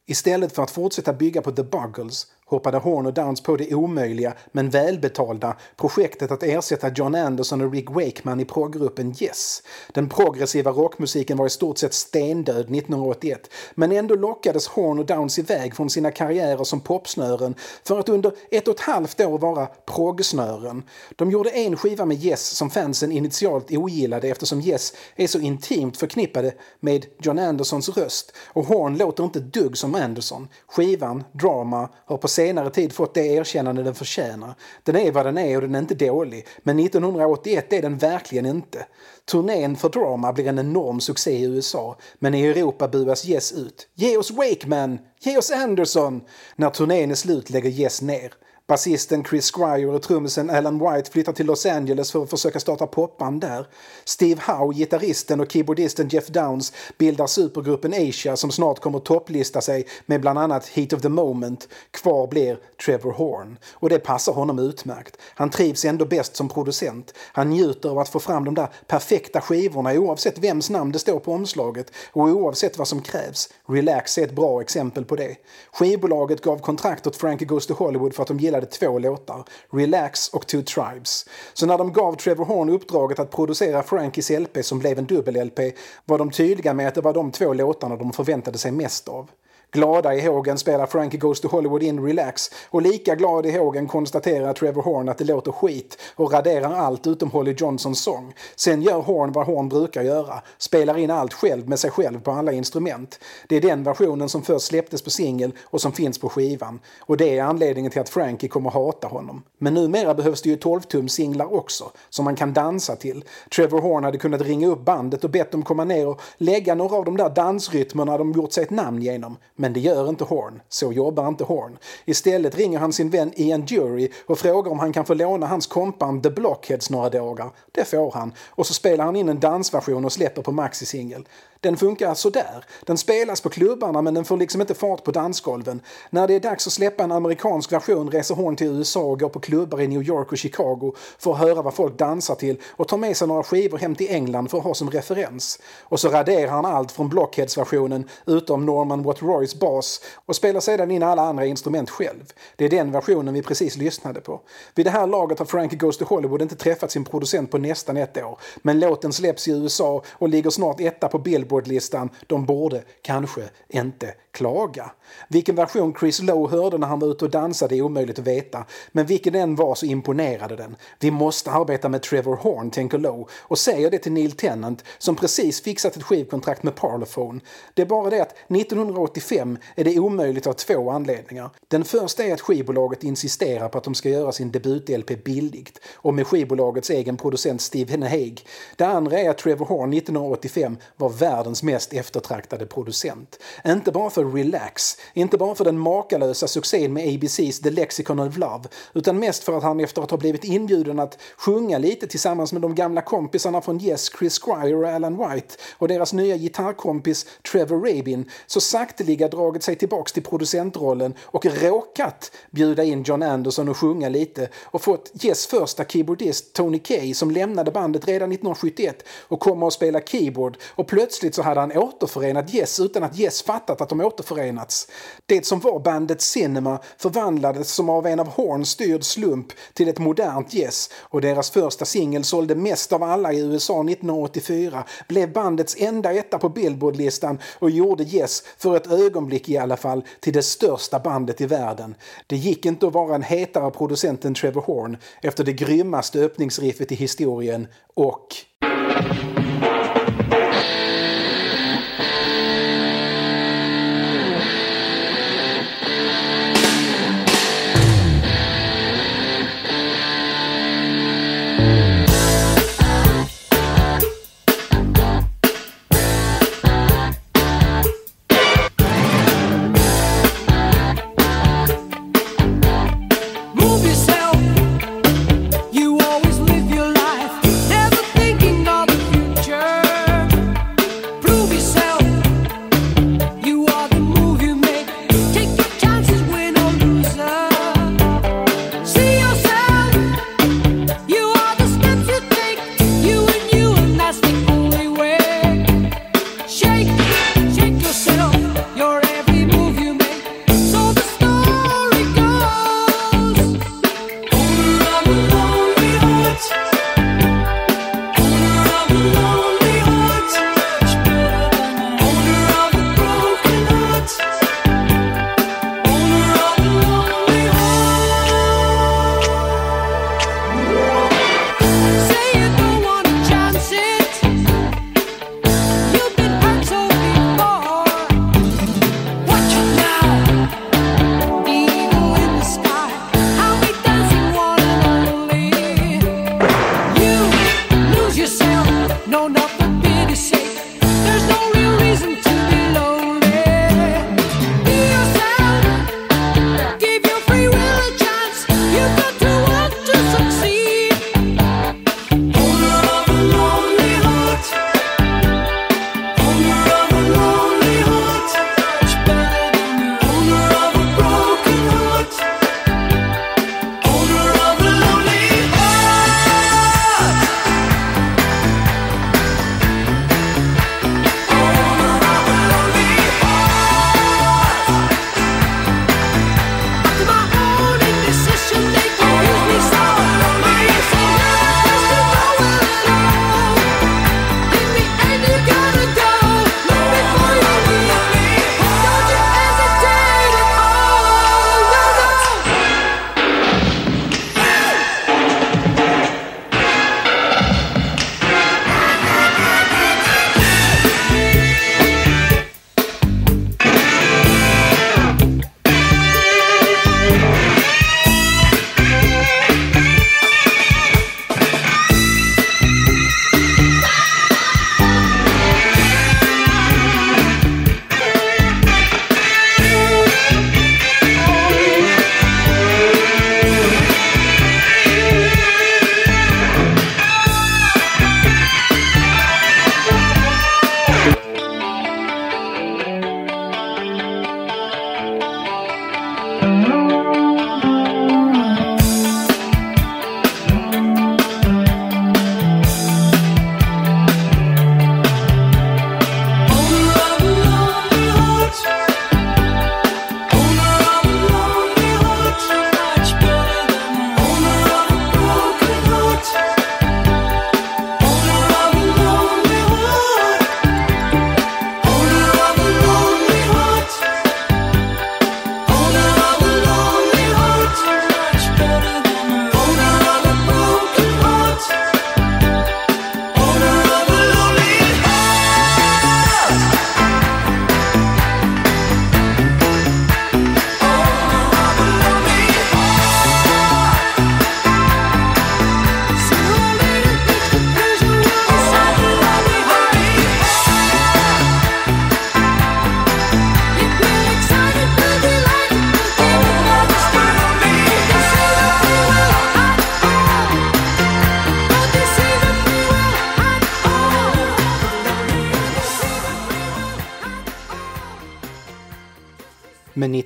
Istället 0.07 0.55
för 0.55 0.63
att 0.63 0.71
fortsätta 0.71 1.13
bygga 1.13 1.43
på 1.43 1.53
The 1.53 1.63
Buggles 1.63 2.27
hoppade 2.55 2.79
Horn 2.79 3.07
och 3.07 3.15
Downs 3.15 3.41
på 3.41 3.57
det 3.57 3.75
omöjliga, 3.75 4.35
men 4.53 4.71
välbetalda, 4.71 5.57
projektet 5.77 6.31
att 6.31 6.43
ersätta 6.43 6.91
John 6.95 7.15
Anderson 7.15 7.61
och 7.61 7.73
Rick 7.73 7.91
Wakeman 7.91 8.41
i 8.41 8.45
proggruppen 8.45 9.15
Yes. 9.21 9.63
Den 9.93 10.09
progressiva 10.09 10.71
rockmusiken 10.71 11.37
var 11.37 11.47
i 11.47 11.51
stort 11.51 11.79
sett 11.79 11.95
stendöd 11.95 12.57
1981, 12.57 13.51
men 13.75 13.93
ändå 13.93 14.15
lockades 14.15 14.67
Horn 14.69 14.99
och 14.99 15.07
Downs 15.07 15.39
iväg 15.39 15.77
från 15.77 15.91
sina 15.91 16.11
karriärer 16.11 16.65
som 16.65 16.81
popsnören 16.81 17.55
för 17.85 17.99
att 17.99 18.09
under 18.09 18.33
ett 18.51 18.69
och 18.69 18.75
ett 18.75 18.81
halvt 18.81 19.21
år 19.21 19.39
vara 19.39 19.67
proggsnören. 19.67 20.83
De 21.17 21.31
gjorde 21.31 21.51
en 21.51 21.77
skiva 21.77 22.05
med 22.05 22.25
Yes 22.25 22.47
som 22.47 22.71
fansen 22.71 23.13
initialt 23.13 23.71
ogillade 23.71 24.29
eftersom 24.29 24.61
Yes 24.61 24.93
är 25.17 25.27
så 25.27 25.39
intimt 25.39 25.97
förknippade 25.97 26.53
med 26.81 27.07
John 27.23 27.39
Andersons 27.39 27.89
röst 27.89 28.33
och 28.47 28.67
Horn 28.67 28.97
låter 28.97 29.25
inte 29.25 29.41
dugg 29.41 29.77
som 29.77 29.95
Anderson. 29.95 30.49
Skivan, 30.67 31.25
Drama, 31.33 31.89
har 32.07 32.17
på 32.17 32.29
senare 32.45 32.71
tid 32.71 32.93
fått 32.93 33.15
det 33.15 33.27
erkännande 33.27 33.83
den 33.83 33.95
förtjänar. 33.95 34.55
Den 34.83 34.97
är 34.97 35.13
vad 35.13 35.27
den 35.27 35.39
är 35.39 35.57
och 35.57 35.63
den 35.63 35.75
är 35.75 35.79
inte 35.79 35.95
dålig, 35.95 36.47
men 36.63 36.79
1981 36.79 37.73
är 37.73 37.83
den 37.83 37.99
verkligen 37.99 38.47
inte. 38.47 38.87
Turnén 39.31 39.77
för 39.77 39.89
Drama 39.89 40.33
blir 40.33 40.49
en 40.49 40.59
enorm 40.59 41.01
succé 41.01 41.31
i 41.31 41.45
USA, 41.45 41.97
men 42.19 42.35
i 42.35 42.47
Europa 42.47 42.89
buas 42.89 43.29
Yes 43.29 43.53
ut. 43.53 43.89
Ge 43.95 44.17
oss 44.17 44.31
Wakeman! 44.31 44.99
Ge 45.21 45.39
oss 45.39 45.51
Anderson! 45.51 46.21
När 46.57 46.71
turnén 46.71 47.11
är 47.11 47.15
slut 47.15 47.51
lägger 47.51 47.71
Yes 47.71 48.03
ner. 48.03 48.33
Basisten 48.67 49.25
Chris 49.25 49.51
Squire 49.51 49.87
och 49.87 50.03
trummisen 50.03 50.51
Alan 50.51 50.79
White 50.79 51.11
flyttar 51.11 51.33
till 51.33 51.47
Los 51.47 51.67
Angeles 51.67 52.13
för 52.13 52.23
att 52.23 52.31
försöka 52.31 52.61
starta 52.61 52.87
popband 52.87 53.41
där. 53.41 53.67
Steve 54.05 54.41
Howe, 54.47 54.75
gitarristen 54.75 55.41
och 55.41 55.53
keyboardisten 55.53 56.09
Jeff 56.09 56.27
Downs 56.27 56.73
bildar 56.99 57.27
supergruppen 57.27 57.95
Asia 58.09 58.37
som 58.37 58.51
snart 58.51 58.81
kommer 58.81 58.99
topplista 58.99 59.61
sig 59.61 59.87
med 60.07 60.21
bland 60.21 60.39
annat 60.39 60.67
Heat 60.67 60.93
of 60.93 61.03
the 61.03 61.09
Moment. 61.09 61.69
Kvar 61.91 62.27
blir 62.27 62.59
Trevor 62.85 63.13
Horn. 63.13 63.59
Och 63.73 63.89
det 63.89 63.99
passar 63.99 64.33
honom 64.33 64.59
utmärkt. 64.59 65.17
Han 65.35 65.51
trivs 65.51 65.85
ändå 65.85 66.05
bäst 66.05 66.37
som 66.37 66.49
producent. 66.49 67.15
Han 67.33 67.51
njuter 67.51 67.89
av 67.89 67.99
att 67.99 68.09
få 68.09 68.21
fram 68.21 68.45
de 68.45 68.55
där 68.55 68.69
perfekta 68.87 69.41
skivorna 69.41 69.93
oavsett 69.93 70.39
vems 70.39 70.71
namn 70.71 70.93
det 70.93 70.99
står 70.99 71.19
på 71.19 71.33
omslaget 71.33 71.93
och 72.13 72.23
oavsett 72.23 72.79
vad 72.79 72.89
som 72.89 73.03
krävs. 73.03 73.49
Relax 73.69 74.19
är 74.19 74.23
ett 74.23 74.37
bra 74.37 74.61
exempel 74.61 75.05
på 75.05 75.17
det. 75.17 75.37
Skivbolaget 75.73 76.41
gav 76.41 76.59
kontrakt 76.59 77.07
åt 77.07 77.17
Frankie 77.17 77.47
Goes 77.47 77.67
to 77.67 77.75
Hollywood 77.75 78.15
för 78.15 78.23
att 78.23 78.29
de 78.29 78.39
spelade 78.55 78.67
två 78.67 78.99
låtar, 78.99 79.45
Relax 79.73 80.29
och 80.29 80.47
Two 80.47 80.63
Tribes. 80.63 81.27
Så 81.55 81.67
när 81.67 81.79
de 81.79 81.93
gav 81.93 82.15
Trevor 82.15 82.45
Horn 82.45 82.71
uppdraget 82.71 83.19
att 83.19 83.31
producera 83.31 83.83
Frankies 83.83 84.31
LP 84.31 84.65
som 84.65 84.79
blev 84.79 84.99
en 84.99 85.07
dubbel-LP 85.07 85.73
var 86.05 86.19
de 86.19 86.31
tydliga 86.31 86.75
med 86.75 86.89
att 86.89 86.95
det 86.95 87.01
var 87.01 87.13
de 87.13 87.31
två 87.31 87.53
låtarna 87.53 87.97
de 87.97 88.13
förväntade 88.13 88.59
sig 88.59 88.73
mest 88.73 89.09
av. 89.09 89.31
Glada 89.75 90.15
i 90.15 90.27
hågen 90.27 90.59
spelar 90.59 90.87
Frankie 90.87 91.21
Goes 91.21 91.41
to 91.41 91.49
Hollywood 91.49 91.83
in 91.83 92.07
Relax 92.07 92.51
och 92.71 92.83
lika 92.83 93.15
glad 93.15 93.47
i 93.47 93.59
hågen 93.59 93.89
konstaterar 93.89 94.53
Trevor 94.53 94.83
Horn 94.83 95.09
att 95.09 95.19
det 95.19 95.25
låter 95.25 95.53
skit 95.53 95.99
och 96.17 96.33
raderar 96.33 96.75
allt 96.75 97.07
utom 97.07 97.31
Holly 97.31 97.55
Johnsons 97.59 98.03
sång. 98.03 98.35
Sen 98.57 98.83
gör 98.83 99.01
Horn 99.01 99.33
vad 99.33 99.47
Horn 99.47 99.69
brukar 99.69 100.03
göra, 100.03 100.43
spelar 100.59 100.99
in 100.99 101.11
allt 101.11 101.33
själv 101.33 101.69
med 101.69 101.79
sig 101.79 101.91
själv 101.91 102.21
på 102.21 102.31
alla 102.31 102.53
instrument. 102.53 103.21
Det 103.49 103.57
är 103.57 103.61
den 103.61 103.83
versionen 103.83 104.29
som 104.29 104.43
först 104.43 104.67
släpptes 104.67 105.03
på 105.03 105.11
singel 105.11 105.53
och 105.63 105.81
som 105.81 105.93
finns 105.93 106.19
på 106.19 106.29
skivan. 106.29 106.81
Och 107.01 107.17
det 107.17 107.39
är 107.39 107.43
anledningen 107.43 107.91
till 107.91 108.01
att 108.01 108.09
Frankie 108.09 108.49
kommer 108.49 108.71
hata 108.71 109.09
honom. 109.09 109.43
Men 109.59 109.75
numera 109.75 110.15
behövs 110.15 110.43
det 110.43 110.49
ju 110.49 110.57
12-tums 110.57 111.09
singlar 111.09 111.55
också, 111.55 111.91
som 112.11 112.25
man 112.25 112.37
kan 112.37 112.53
dansa 112.53 112.97
till. 112.97 113.25
Trevor 113.57 113.81
Horn 113.81 114.05
hade 114.05 114.19
kunnat 114.19 114.41
ringa 114.41 114.67
upp 114.67 114.85
bandet 114.85 115.25
och 115.25 115.31
bett 115.31 115.51
dem 115.51 115.63
komma 115.63 115.85
ner 115.85 116.09
och 116.09 116.21
lägga 116.37 116.75
några 116.75 116.97
av 116.97 117.05
de 117.05 117.17
där 117.17 117.31
dansrytmerna 117.31 118.19
de 118.19 118.33
gjort 118.33 118.53
sig 118.53 118.65
ett 118.65 118.71
namn 118.71 119.03
genom. 119.03 119.37
Men 119.65 119.73
det 119.73 119.81
gör 119.81 120.09
inte 120.09 120.25
Horn. 120.25 120.61
Så 120.69 120.93
jobbar 120.93 121.29
inte 121.29 121.45
Horn. 121.45 121.79
Istället 122.05 122.55
ringer 122.55 122.79
han 122.79 122.93
sin 122.93 123.11
vän 123.11 123.33
Ian 123.37 123.67
Jury 123.67 124.09
och 124.27 124.39
frågar 124.39 124.71
om 124.71 124.79
han 124.79 124.93
kan 124.93 125.05
få 125.05 125.15
låna 125.15 125.47
hans 125.47 125.67
kompband 125.67 126.23
The 126.23 126.31
Blockheads 126.31 126.91
några 126.91 127.11
dagar. 127.11 127.51
Det 127.73 127.85
får 127.85 128.13
han. 128.13 128.33
Och 128.49 128.67
så 128.67 128.75
spelar 128.75 129.05
han 129.05 129.17
in 129.17 129.29
en 129.29 129.41
dansversion 129.41 130.05
och 130.05 130.13
släpper 130.13 130.43
på 130.43 130.53
Maxi-singel. 130.53 131.27
Den 131.65 131.77
funkar 131.77 132.15
sådär. 132.15 132.65
Den 132.87 132.99
spelas 132.99 133.41
på 133.41 133.49
klubbarna 133.49 134.03
men 134.03 134.15
den 134.15 134.25
får 134.25 134.37
liksom 134.37 134.61
inte 134.61 134.75
fart 134.75 135.05
på 135.05 135.11
dansgolven. 135.11 135.81
När 136.11 136.29
det 136.29 136.35
är 136.35 136.41
dags 136.41 136.67
att 136.67 136.73
släppa 136.73 137.05
en 137.05 137.13
amerikansk 137.13 137.73
version 137.73 138.11
reser 138.11 138.35
hon 138.35 138.57
till 138.57 138.67
USA 138.67 139.01
och 139.01 139.21
går 139.21 139.29
på 139.29 139.41
klubbar 139.41 139.81
i 139.81 139.87
New 139.87 140.03
York 140.03 140.33
och 140.33 140.39
Chicago 140.39 140.95
för 141.19 141.33
att 141.33 141.39
höra 141.39 141.63
vad 141.63 141.75
folk 141.75 141.99
dansar 141.99 142.35
till 142.35 142.61
och 142.71 142.89
tar 142.89 142.97
med 142.97 143.17
sig 143.17 143.29
några 143.29 143.43
skivor 143.43 143.79
hem 143.79 143.95
till 143.95 144.11
England 144.11 144.51
för 144.51 144.59
att 144.59 144.65
ha 144.65 144.75
som 144.75 144.91
referens. 144.91 145.59
Och 145.83 146.01
så 146.01 146.09
raderar 146.09 146.51
han 146.51 146.65
allt 146.65 146.93
från 146.93 147.09
Blockheads-versionen 147.09 148.09
utom 148.27 148.67
Norman 148.67 149.03
Watt 149.03 149.23
Roys 149.23 149.55
bas 149.55 150.01
och 150.27 150.37
spelar 150.37 150.61
sedan 150.61 150.91
in 150.91 151.03
alla 151.03 151.23
andra 151.23 151.47
instrument 151.47 151.91
själv. 151.91 152.33
Det 152.57 152.65
är 152.65 152.71
den 152.71 152.93
versionen 152.93 153.35
vi 153.35 153.43
precis 153.43 153.77
lyssnade 153.77 154.21
på. 154.21 154.41
Vid 154.75 154.87
det 154.87 154.91
här 154.91 155.07
laget 155.07 155.39
har 155.39 155.47
Frankie 155.47 155.79
Goes 155.79 155.99
to 155.99 156.05
Hollywood 156.05 156.43
inte 156.43 156.57
träffat 156.57 156.91
sin 156.91 157.05
producent 157.05 157.51
på 157.51 157.59
nästan 157.59 157.97
ett 157.97 158.17
år. 158.17 158.39
Men 158.63 158.81
låten 158.81 159.13
släpps 159.13 159.49
i 159.49 159.51
USA 159.51 160.03
och 160.13 160.29
ligger 160.29 160.51
snart 160.51 160.81
etta 160.81 161.09
på 161.09 161.19
Billboard 161.19 161.54
Billboard-listan. 161.55 162.11
De 162.27 162.47
borde 162.47 162.83
kanske 163.03 163.43
inte 163.69 164.15
klaga. 164.35 164.91
Vilken 165.29 165.55
version 165.55 165.95
Chris 166.01 166.23
Lowe 166.23 166.57
hörde 166.57 166.79
när 166.79 166.87
han 166.87 166.99
var 166.99 167.09
ute 167.09 167.25
och 167.25 167.31
dansade 167.31 167.77
är 167.77 167.83
omöjligt 167.83 168.19
att 168.19 168.27
veta, 168.27 168.65
men 168.93 169.07
vilken 169.07 169.33
den 169.33 169.57
var 169.57 169.75
så 169.75 169.87
imponerade 169.87 170.57
den. 170.57 170.77
Vi 171.01 171.11
måste 171.11 171.51
arbeta 171.51 171.89
med 171.89 172.03
Trevor 172.03 172.37
Horn, 172.37 172.71
tänker 172.71 172.99
Lowe 172.99 173.25
och 173.33 173.59
säger 173.59 173.91
det 173.91 173.99
till 173.99 174.13
Neil 174.13 174.33
Tennant 174.33 174.85
som 174.99 175.17
precis 175.17 175.63
fixat 175.63 175.97
ett 175.97 176.03
skivkontrakt 176.03 176.63
med 176.63 176.75
Parlophone. 176.75 177.41
Det 177.75 177.83
är 177.83 177.87
bara 177.87 178.11
det 178.11 178.23
att 178.23 178.33
1985 178.33 179.59
är 179.75 179.85
det 179.85 179.99
omöjligt 179.99 180.47
av 180.47 180.53
två 180.53 180.91
anledningar. 180.91 181.51
Den 181.69 181.85
första 181.85 182.25
är 182.25 182.35
att 182.35 182.41
skivbolaget 182.41 183.05
insisterar 183.05 183.69
på 183.69 183.79
att 183.79 183.85
de 183.85 183.95
ska 183.95 184.09
göra 184.09 184.33
sin 184.33 184.51
debut-LP 184.51 185.25
billigt 185.25 185.81
och 185.95 186.15
med 186.15 186.27
skivbolagets 186.27 186.91
egen 186.91 187.17
producent 187.17 187.61
Steve 187.61 188.09
Haig. 188.09 188.47
Det 188.77 188.85
andra 188.85 189.19
är 189.19 189.31
att 189.31 189.39
Trevor 189.39 189.67
Horn 189.67 189.93
1985 189.93 190.77
var 190.97 191.09
världens 191.09 191.63
mest 191.63 191.93
eftertraktade 191.93 192.67
producent. 192.67 193.39
Inte 193.65 193.93
bara 193.93 194.11
för 194.11 194.24
för 194.25 194.39
relax. 194.39 194.97
Inte 195.15 195.39
bara 195.39 195.55
för 195.55 195.65
den 195.65 195.79
makalösa 195.79 196.49
succén 196.49 196.93
med 196.93 197.15
ABCs 197.15 197.61
The 197.61 197.71
Lexicon 197.71 198.21
of 198.21 198.37
Love 198.37 198.65
utan 198.93 199.19
mest 199.19 199.45
för 199.45 199.57
att 199.57 199.63
han 199.63 199.81
efter 199.81 200.03
att 200.03 200.11
ha 200.11 200.19
blivit 200.19 200.45
inbjuden 200.45 200.99
att 200.99 201.19
sjunga 201.37 201.79
lite 201.79 202.07
tillsammans 202.07 202.53
med 202.53 202.63
de 202.63 202.75
gamla 202.75 203.01
kompisarna 203.01 203.61
från 203.61 203.81
Yes, 203.81 204.11
Chris 204.19 204.39
Squire 204.39 204.77
och 204.77 204.89
Alan 204.89 205.17
White 205.17 205.55
och 205.79 205.89
deras 205.89 206.13
nya 206.13 206.37
gitarrkompis 206.37 207.27
Trevor 207.53 207.81
Rabin 207.87 208.31
så 208.47 208.61
sakteliga 208.61 209.29
dragit 209.29 209.63
sig 209.63 209.77
tillbaks 209.77 210.13
till 210.13 210.23
producentrollen 210.23 211.15
och 211.23 211.47
råkat 211.47 212.33
bjuda 212.51 212.85
in 212.85 213.03
John 213.03 213.23
Anderson 213.23 213.69
och 213.69 213.77
sjunga 213.77 214.09
lite 214.09 214.49
och 214.65 214.83
fått 214.83 215.25
Yes 215.25 215.47
första 215.47 215.85
keyboardist 215.85 216.53
Tony 216.53 216.79
Kay 216.79 217.15
som 217.15 217.31
lämnade 217.31 217.71
bandet 217.71 218.09
redan 218.09 218.33
1971 218.33 219.05
och 219.29 219.41
kommer 219.41 219.67
och 219.67 219.73
spela 219.73 220.01
keyboard 220.01 220.57
och 220.71 220.87
plötsligt 220.87 221.35
så 221.35 221.43
hade 221.43 221.61
han 221.61 221.73
återförenat 221.73 222.55
Yes 222.55 222.81
utan 222.81 223.03
att 223.03 223.19
Yes 223.19 223.43
fattat 223.43 223.81
att 223.81 223.89
de 223.89 224.01
återförenats. 224.15 224.89
Det 225.27 225.47
som 225.47 225.61
var 225.61 225.81
bandet 225.81 226.21
Cinema 226.23 226.79
förvandlades 226.99 227.75
som 227.75 227.89
av 227.89 228.07
en 228.07 228.21
av 228.21 228.29
Horn 228.29 228.65
styrd 228.65 229.05
slump 229.05 229.53
till 229.73 229.89
ett 229.89 229.99
modernt 229.99 230.55
yes 230.55 230.91
och 230.95 231.21
deras 231.21 231.51
första 231.51 231.85
singel 231.85 232.25
sålde 232.25 232.55
mest 232.55 232.93
av 232.93 233.03
alla 233.03 233.33
i 233.33 233.41
USA 233.41 233.81
1984, 233.81 234.85
blev 235.09 235.33
bandets 235.33 235.77
enda 235.79 236.13
etta 236.13 236.39
på 236.39 236.49
Billboardlistan 236.49 237.39
och 237.59 237.71
gjorde 237.71 238.05
Yes, 238.05 238.43
för 238.59 238.77
ett 238.77 238.93
ögonblick 238.93 239.49
i 239.49 239.59
alla 239.59 239.77
fall, 239.77 240.05
till 240.21 240.33
det 240.33 240.43
största 240.43 240.99
bandet 240.99 241.41
i 241.41 241.47
världen. 241.47 241.95
Det 242.27 242.37
gick 242.37 242.67
inte 242.67 242.87
att 242.87 242.93
vara 242.93 243.15
en 243.15 243.23
hetare 243.23 243.71
producent 243.71 244.25
än 244.25 244.35
Trevor 244.35 244.61
Horn 244.61 244.97
efter 245.23 245.45
det 245.45 245.53
grymmaste 245.53 246.19
öppningsriffet 246.19 246.93
i 246.93 246.95
historien 246.95 247.69
och... 247.95 248.27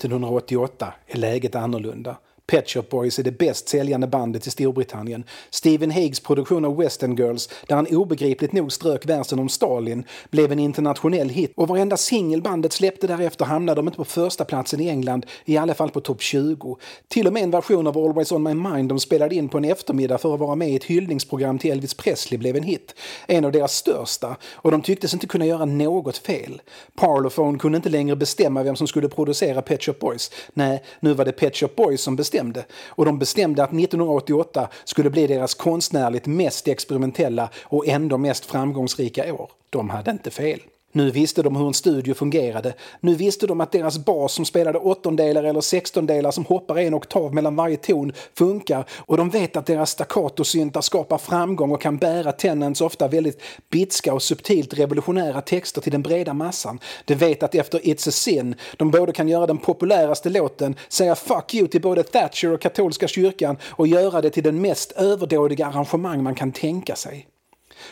1988 0.05 0.95
är 1.07 1.19
läget 1.19 1.55
annorlunda. 1.55 2.17
Pet 2.51 2.69
Shop 2.69 2.83
Boys 2.91 3.19
är 3.19 3.23
det 3.23 3.39
bäst 3.39 3.69
säljande 3.69 4.07
bandet 4.07 4.47
i 4.47 4.51
Storbritannien. 4.51 5.25
Stephen 5.51 5.91
Higgs 5.91 6.21
produktion 6.21 6.65
av 6.65 6.77
Western 6.77 7.17
Girls, 7.17 7.49
där 7.67 7.77
han 7.77 7.87
obegripligt 7.87 8.53
nog 8.53 8.73
strök 8.73 9.07
versen 9.07 9.39
om 9.39 9.49
Stalin, 9.49 10.05
blev 10.31 10.53
en 10.53 10.59
internationell 10.59 11.29
hit 11.29 11.53
och 11.57 11.69
varenda 11.69 11.97
singel 11.97 12.43
bandet 12.43 12.73
släppte 12.73 13.07
därefter 13.07 13.45
hamnade 13.45 13.79
de 13.79 13.89
inte 13.89 13.97
på 13.97 14.05
första 14.05 14.45
platsen 14.45 14.81
i 14.81 14.89
England, 14.89 15.27
i 15.45 15.57
alla 15.57 15.75
fall 15.75 15.91
på 15.91 16.01
topp 16.01 16.23
20. 16.23 16.77
Till 17.09 17.27
och 17.27 17.33
med 17.33 17.43
en 17.43 17.51
version 17.51 17.87
av 17.87 17.99
Always 17.99 18.33
On 18.33 18.43
My 18.43 18.55
Mind 18.55 18.89
de 18.89 19.01
spelade 19.01 19.35
in 19.35 19.49
på 19.49 19.59
en 19.59 19.65
eftermiddag 19.65 20.19
för 20.19 20.35
att 20.35 20.41
vara 20.41 20.55
med 20.55 20.71
i 20.71 20.77
ett 20.77 20.85
hyllningsprogram 20.85 21.59
till 21.59 21.71
Elvis 21.71 21.95
Presley 21.95 22.39
blev 22.39 22.57
en 22.57 22.63
hit. 22.63 22.95
En 23.27 23.45
av 23.45 23.53
deras 23.53 23.75
största, 23.75 24.37
och 24.53 24.71
de 24.71 24.83
tycktes 24.83 25.15
inte 25.15 25.27
kunna 25.27 25.47
göra 25.47 25.65
något 25.65 26.17
fel. 26.17 26.63
Parlophone 26.95 27.59
kunde 27.59 27.77
inte 27.77 27.89
längre 27.89 28.17
bestämma 28.17 28.63
vem 28.63 28.77
som 28.77 28.87
skulle 28.87 29.09
producera 29.09 29.63
Pet 29.63 29.85
Shop 29.85 29.95
Boys. 30.01 30.31
Nej, 30.55 30.83
nu 31.01 31.15
var 31.15 31.25
det 31.25 31.33
Pet 31.33 31.57
Shop 31.57 31.71
Boys 31.77 32.01
som 32.01 32.17
bestämde. 32.17 32.38
Och 32.87 33.05
de 33.05 33.19
bestämde 33.19 33.65
att 33.65 33.71
1988 33.71 34.69
skulle 34.85 35.11
bli 35.11 35.27
deras 35.27 35.55
konstnärligt 35.55 36.27
mest 36.27 36.69
experimentella 36.69 37.51
och 37.63 37.89
ändå 37.89 38.19
mest 38.19 38.45
framgångsrika 38.45 39.35
år. 39.35 39.51
De 39.71 39.91
hade 39.91 40.11
inte 40.11 40.31
fel. 40.31 40.61
Nu 40.99 41.11
visste 41.11 41.43
de 41.43 41.57
hur 41.57 41.67
en 41.67 41.75
studio 41.75 42.15
fungerade. 42.15 42.75
Nu 43.01 43.15
visste 43.15 43.47
de 43.47 43.61
att 43.61 43.73
deras 43.73 43.99
bas 43.99 44.33
som 44.33 44.45
spelade 44.45 44.79
åttondelar 44.79 45.45
eller 45.45 45.61
sextondelar 45.61 46.31
som 46.31 46.45
hoppar 46.45 46.79
en 46.79 46.95
oktav 46.95 47.35
mellan 47.35 47.57
varje 47.57 47.77
ton 47.77 48.13
funkar 48.39 48.85
och 48.91 49.17
de 49.17 49.31
vet 49.31 49.57
att 49.57 49.67
deras 49.67 49.91
staccatosyntar 49.91 50.81
skapar 50.81 51.19
framgång 51.19 51.73
och 51.73 51.81
kan 51.81 51.97
bära 51.97 52.33
Tennants 52.33 52.81
ofta 52.81 53.09
väldigt 53.09 53.43
bitska 53.71 54.15
och 54.15 54.23
subtilt 54.23 54.75
revolutionära 54.75 55.41
texter 55.41 55.81
till 55.81 55.93
den 55.93 56.03
breda 56.03 56.35
massan. 56.35 56.79
De 57.05 57.15
vet 57.15 57.43
att 57.43 57.55
efter 57.55 57.79
It's 57.79 58.09
a 58.09 58.13
sin 58.13 58.55
de 58.77 58.91
både 58.91 59.13
kan 59.13 59.29
göra 59.29 59.47
den 59.47 59.59
populäraste 59.59 60.31
låten, 60.31 60.77
säga 60.89 61.15
fuck 61.15 61.55
you 61.55 61.69
till 61.69 61.83
både 61.83 62.03
Thatcher 62.03 62.53
och 62.53 62.61
katolska 62.61 63.09
kyrkan 63.09 63.57
och 63.65 63.87
göra 63.87 64.21
det 64.21 64.31
till 64.31 64.45
den 64.45 64.61
mest 64.61 64.93
överdådiga 64.93 65.67
arrangemang 65.67 66.23
man 66.23 66.35
kan 66.35 66.53
tänka 66.53 66.97
sig. 66.97 67.29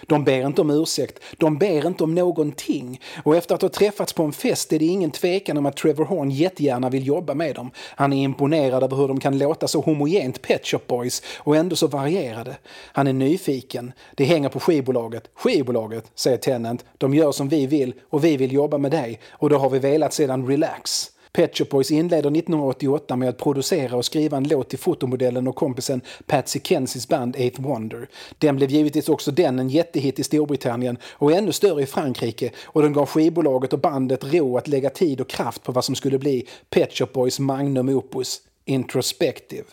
De 0.02 0.24
ber 0.24 0.46
inte 0.46 0.60
om 0.60 0.70
ursäkt, 0.70 1.18
de 1.38 1.58
ber 1.58 1.86
inte 1.86 2.04
om 2.04 2.14
någonting. 2.14 3.00
Och 3.24 3.36
efter 3.36 3.54
att 3.54 3.62
ha 3.62 3.68
träffats 3.68 4.12
på 4.12 4.22
en 4.22 4.32
fest 4.32 4.72
är 4.72 4.78
det 4.78 4.84
ingen 4.84 5.10
tvekan 5.10 5.58
om 5.58 5.66
att 5.66 5.76
Trevor 5.76 6.04
Horn 6.04 6.30
jättegärna 6.30 6.90
vill 6.90 7.06
jobba 7.06 7.34
med 7.34 7.54
dem. 7.54 7.70
Han 7.76 8.12
är 8.12 8.24
imponerad 8.24 8.82
över 8.82 8.96
hur 8.96 9.08
de 9.08 9.20
kan 9.20 9.38
låta 9.38 9.68
så 9.68 9.80
homogent 9.80 10.42
Pet 10.42 10.66
Shop 10.66 10.80
Boys 10.86 11.22
och 11.38 11.56
ändå 11.56 11.76
så 11.76 11.86
varierade. 11.86 12.56
Han 12.92 13.06
är 13.06 13.12
nyfiken. 13.12 13.92
Det 14.14 14.24
hänger 14.24 14.48
på 14.48 14.60
skivbolaget. 14.60 15.30
Skivbolaget, 15.34 16.10
säger 16.14 16.36
Tennant, 16.36 16.84
de 16.98 17.14
gör 17.14 17.32
som 17.32 17.48
vi 17.48 17.66
vill 17.66 17.94
och 18.10 18.24
vi 18.24 18.36
vill 18.36 18.52
jobba 18.52 18.78
med 18.78 18.90
dig 18.90 19.20
och 19.30 19.50
då 19.50 19.58
har 19.58 19.70
vi 19.70 19.78
velat 19.78 20.12
sedan 20.12 20.46
Relax. 20.46 21.10
Pet 21.36 21.58
Shop 21.58 21.66
Boys 21.70 21.90
inleder 21.90 22.30
1988 22.30 23.16
med 23.16 23.28
att 23.28 23.38
producera 23.38 23.96
och 23.96 24.04
skriva 24.04 24.36
en 24.36 24.48
låt 24.48 24.68
till 24.68 24.78
fotomodellen 24.78 25.48
och 25.48 25.56
kompisen 25.56 26.00
Patsy 26.26 26.60
Kensis 26.60 27.08
band 27.08 27.36
Eighth 27.36 27.60
Wonder. 27.60 28.08
Den 28.38 28.56
blev 28.56 28.70
givetvis 28.70 29.08
också 29.08 29.30
den 29.30 29.58
en 29.58 29.68
jättehit 29.68 30.18
i 30.18 30.24
Storbritannien 30.24 30.98
och 31.12 31.32
ännu 31.32 31.52
större 31.52 31.82
i 31.82 31.86
Frankrike 31.86 32.50
och 32.64 32.82
den 32.82 32.92
gav 32.92 33.06
skivbolaget 33.06 33.72
och 33.72 33.78
bandet 33.78 34.24
ro 34.34 34.58
att 34.58 34.68
lägga 34.68 34.90
tid 34.90 35.20
och 35.20 35.28
kraft 35.28 35.62
på 35.62 35.72
vad 35.72 35.84
som 35.84 35.94
skulle 35.94 36.18
bli 36.18 36.46
Pet 36.70 36.92
Shop 36.92 37.08
Boys 37.12 37.38
magnum 37.38 37.88
opus, 37.88 38.40
Introspective. 38.64 39.64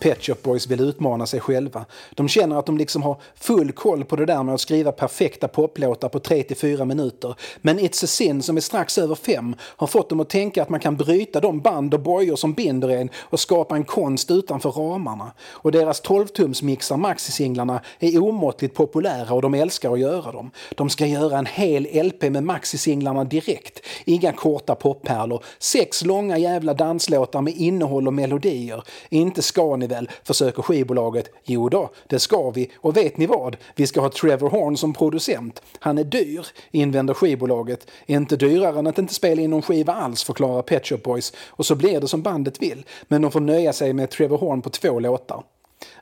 Pet 0.00 0.22
Shop 0.22 0.36
Boys 0.42 0.66
vill 0.66 0.80
utmana 0.80 1.26
sig 1.26 1.40
själva. 1.40 1.84
De 2.14 2.28
känner 2.28 2.58
att 2.58 2.66
de 2.66 2.78
liksom 2.78 3.02
har 3.02 3.16
full 3.34 3.72
koll 3.72 4.04
på 4.04 4.16
det 4.16 4.26
där 4.26 4.42
med 4.42 4.54
att 4.54 4.60
skriva 4.60 4.92
perfekta 4.92 5.48
poplåtar 5.48 6.08
på 6.08 6.18
3-4 6.18 6.84
minuter. 6.84 7.34
Men 7.60 7.78
It's 7.78 8.04
a 8.04 8.06
Sin, 8.06 8.42
som 8.42 8.56
är 8.56 8.60
strax 8.60 8.98
över 8.98 9.14
5, 9.14 9.54
har 9.60 9.86
fått 9.86 10.08
dem 10.08 10.20
att 10.20 10.28
tänka 10.28 10.62
att 10.62 10.68
man 10.68 10.80
kan 10.80 10.96
bryta 10.96 11.40
de 11.40 11.60
band 11.60 11.94
och 11.94 12.00
bojor 12.00 12.36
som 12.36 12.52
binder 12.52 12.88
en 12.88 13.10
och 13.16 13.40
skapa 13.40 13.76
en 13.76 13.84
konst 13.84 14.30
utanför 14.30 14.70
ramarna. 14.70 15.32
Och 15.50 15.72
deras 15.72 16.02
12-tumsmixar, 16.02 16.96
maxisinglarna, 16.96 17.80
är 17.98 18.22
omåttligt 18.22 18.74
populära 18.74 19.34
och 19.34 19.42
de 19.42 19.54
älskar 19.54 19.92
att 19.92 20.00
göra 20.00 20.32
dem. 20.32 20.50
De 20.70 20.90
ska 20.90 21.06
göra 21.06 21.38
en 21.38 21.46
hel 21.46 22.06
LP 22.06 22.22
med 22.22 22.44
maxisinglarna 22.44 23.24
direkt. 23.24 23.80
Inga 24.04 24.32
korta 24.32 24.74
poppärlor. 24.74 25.44
Sex 25.58 26.04
långa 26.04 26.38
jävla 26.38 26.74
danslåtar 26.74 27.40
med 27.40 27.56
innehåll 27.56 28.06
och 28.06 28.14
melodier. 28.14 28.82
Inte 29.08 29.42
ska 29.42 29.76
ni 29.76 29.87
väl, 29.88 30.10
försöker 30.24 30.62
skivbolaget. 30.62 31.30
Jo 31.44 31.68
då, 31.68 31.90
det 32.06 32.18
ska 32.18 32.50
vi. 32.50 32.70
Och 32.76 32.96
vet 32.96 33.16
ni 33.16 33.26
vad? 33.26 33.56
Vi 33.74 33.86
ska 33.86 34.00
ha 34.00 34.10
Trevor 34.10 34.50
Horn 34.50 34.76
som 34.76 34.94
producent. 34.94 35.62
Han 35.78 35.98
är 35.98 36.04
dyr, 36.04 36.46
invänder 36.70 37.14
skivbolaget. 37.14 37.90
Inte 38.06 38.36
dyrare 38.36 38.78
än 38.78 38.86
att 38.86 38.98
inte 38.98 39.14
spela 39.14 39.42
in 39.42 39.50
någon 39.50 39.62
skiva 39.62 39.92
alls, 39.92 40.24
förklarar 40.24 40.62
Pet 40.62 40.86
Shop 40.86 40.98
Boys. 40.98 41.32
Och 41.48 41.66
så 41.66 41.74
blir 41.74 42.00
det 42.00 42.08
som 42.08 42.22
bandet 42.22 42.62
vill. 42.62 42.84
Men 43.08 43.22
de 43.22 43.30
får 43.30 43.40
nöja 43.40 43.72
sig 43.72 43.92
med 43.92 44.10
Trevor 44.10 44.38
Horn 44.38 44.62
på 44.62 44.70
två 44.70 45.00
låtar. 45.00 45.42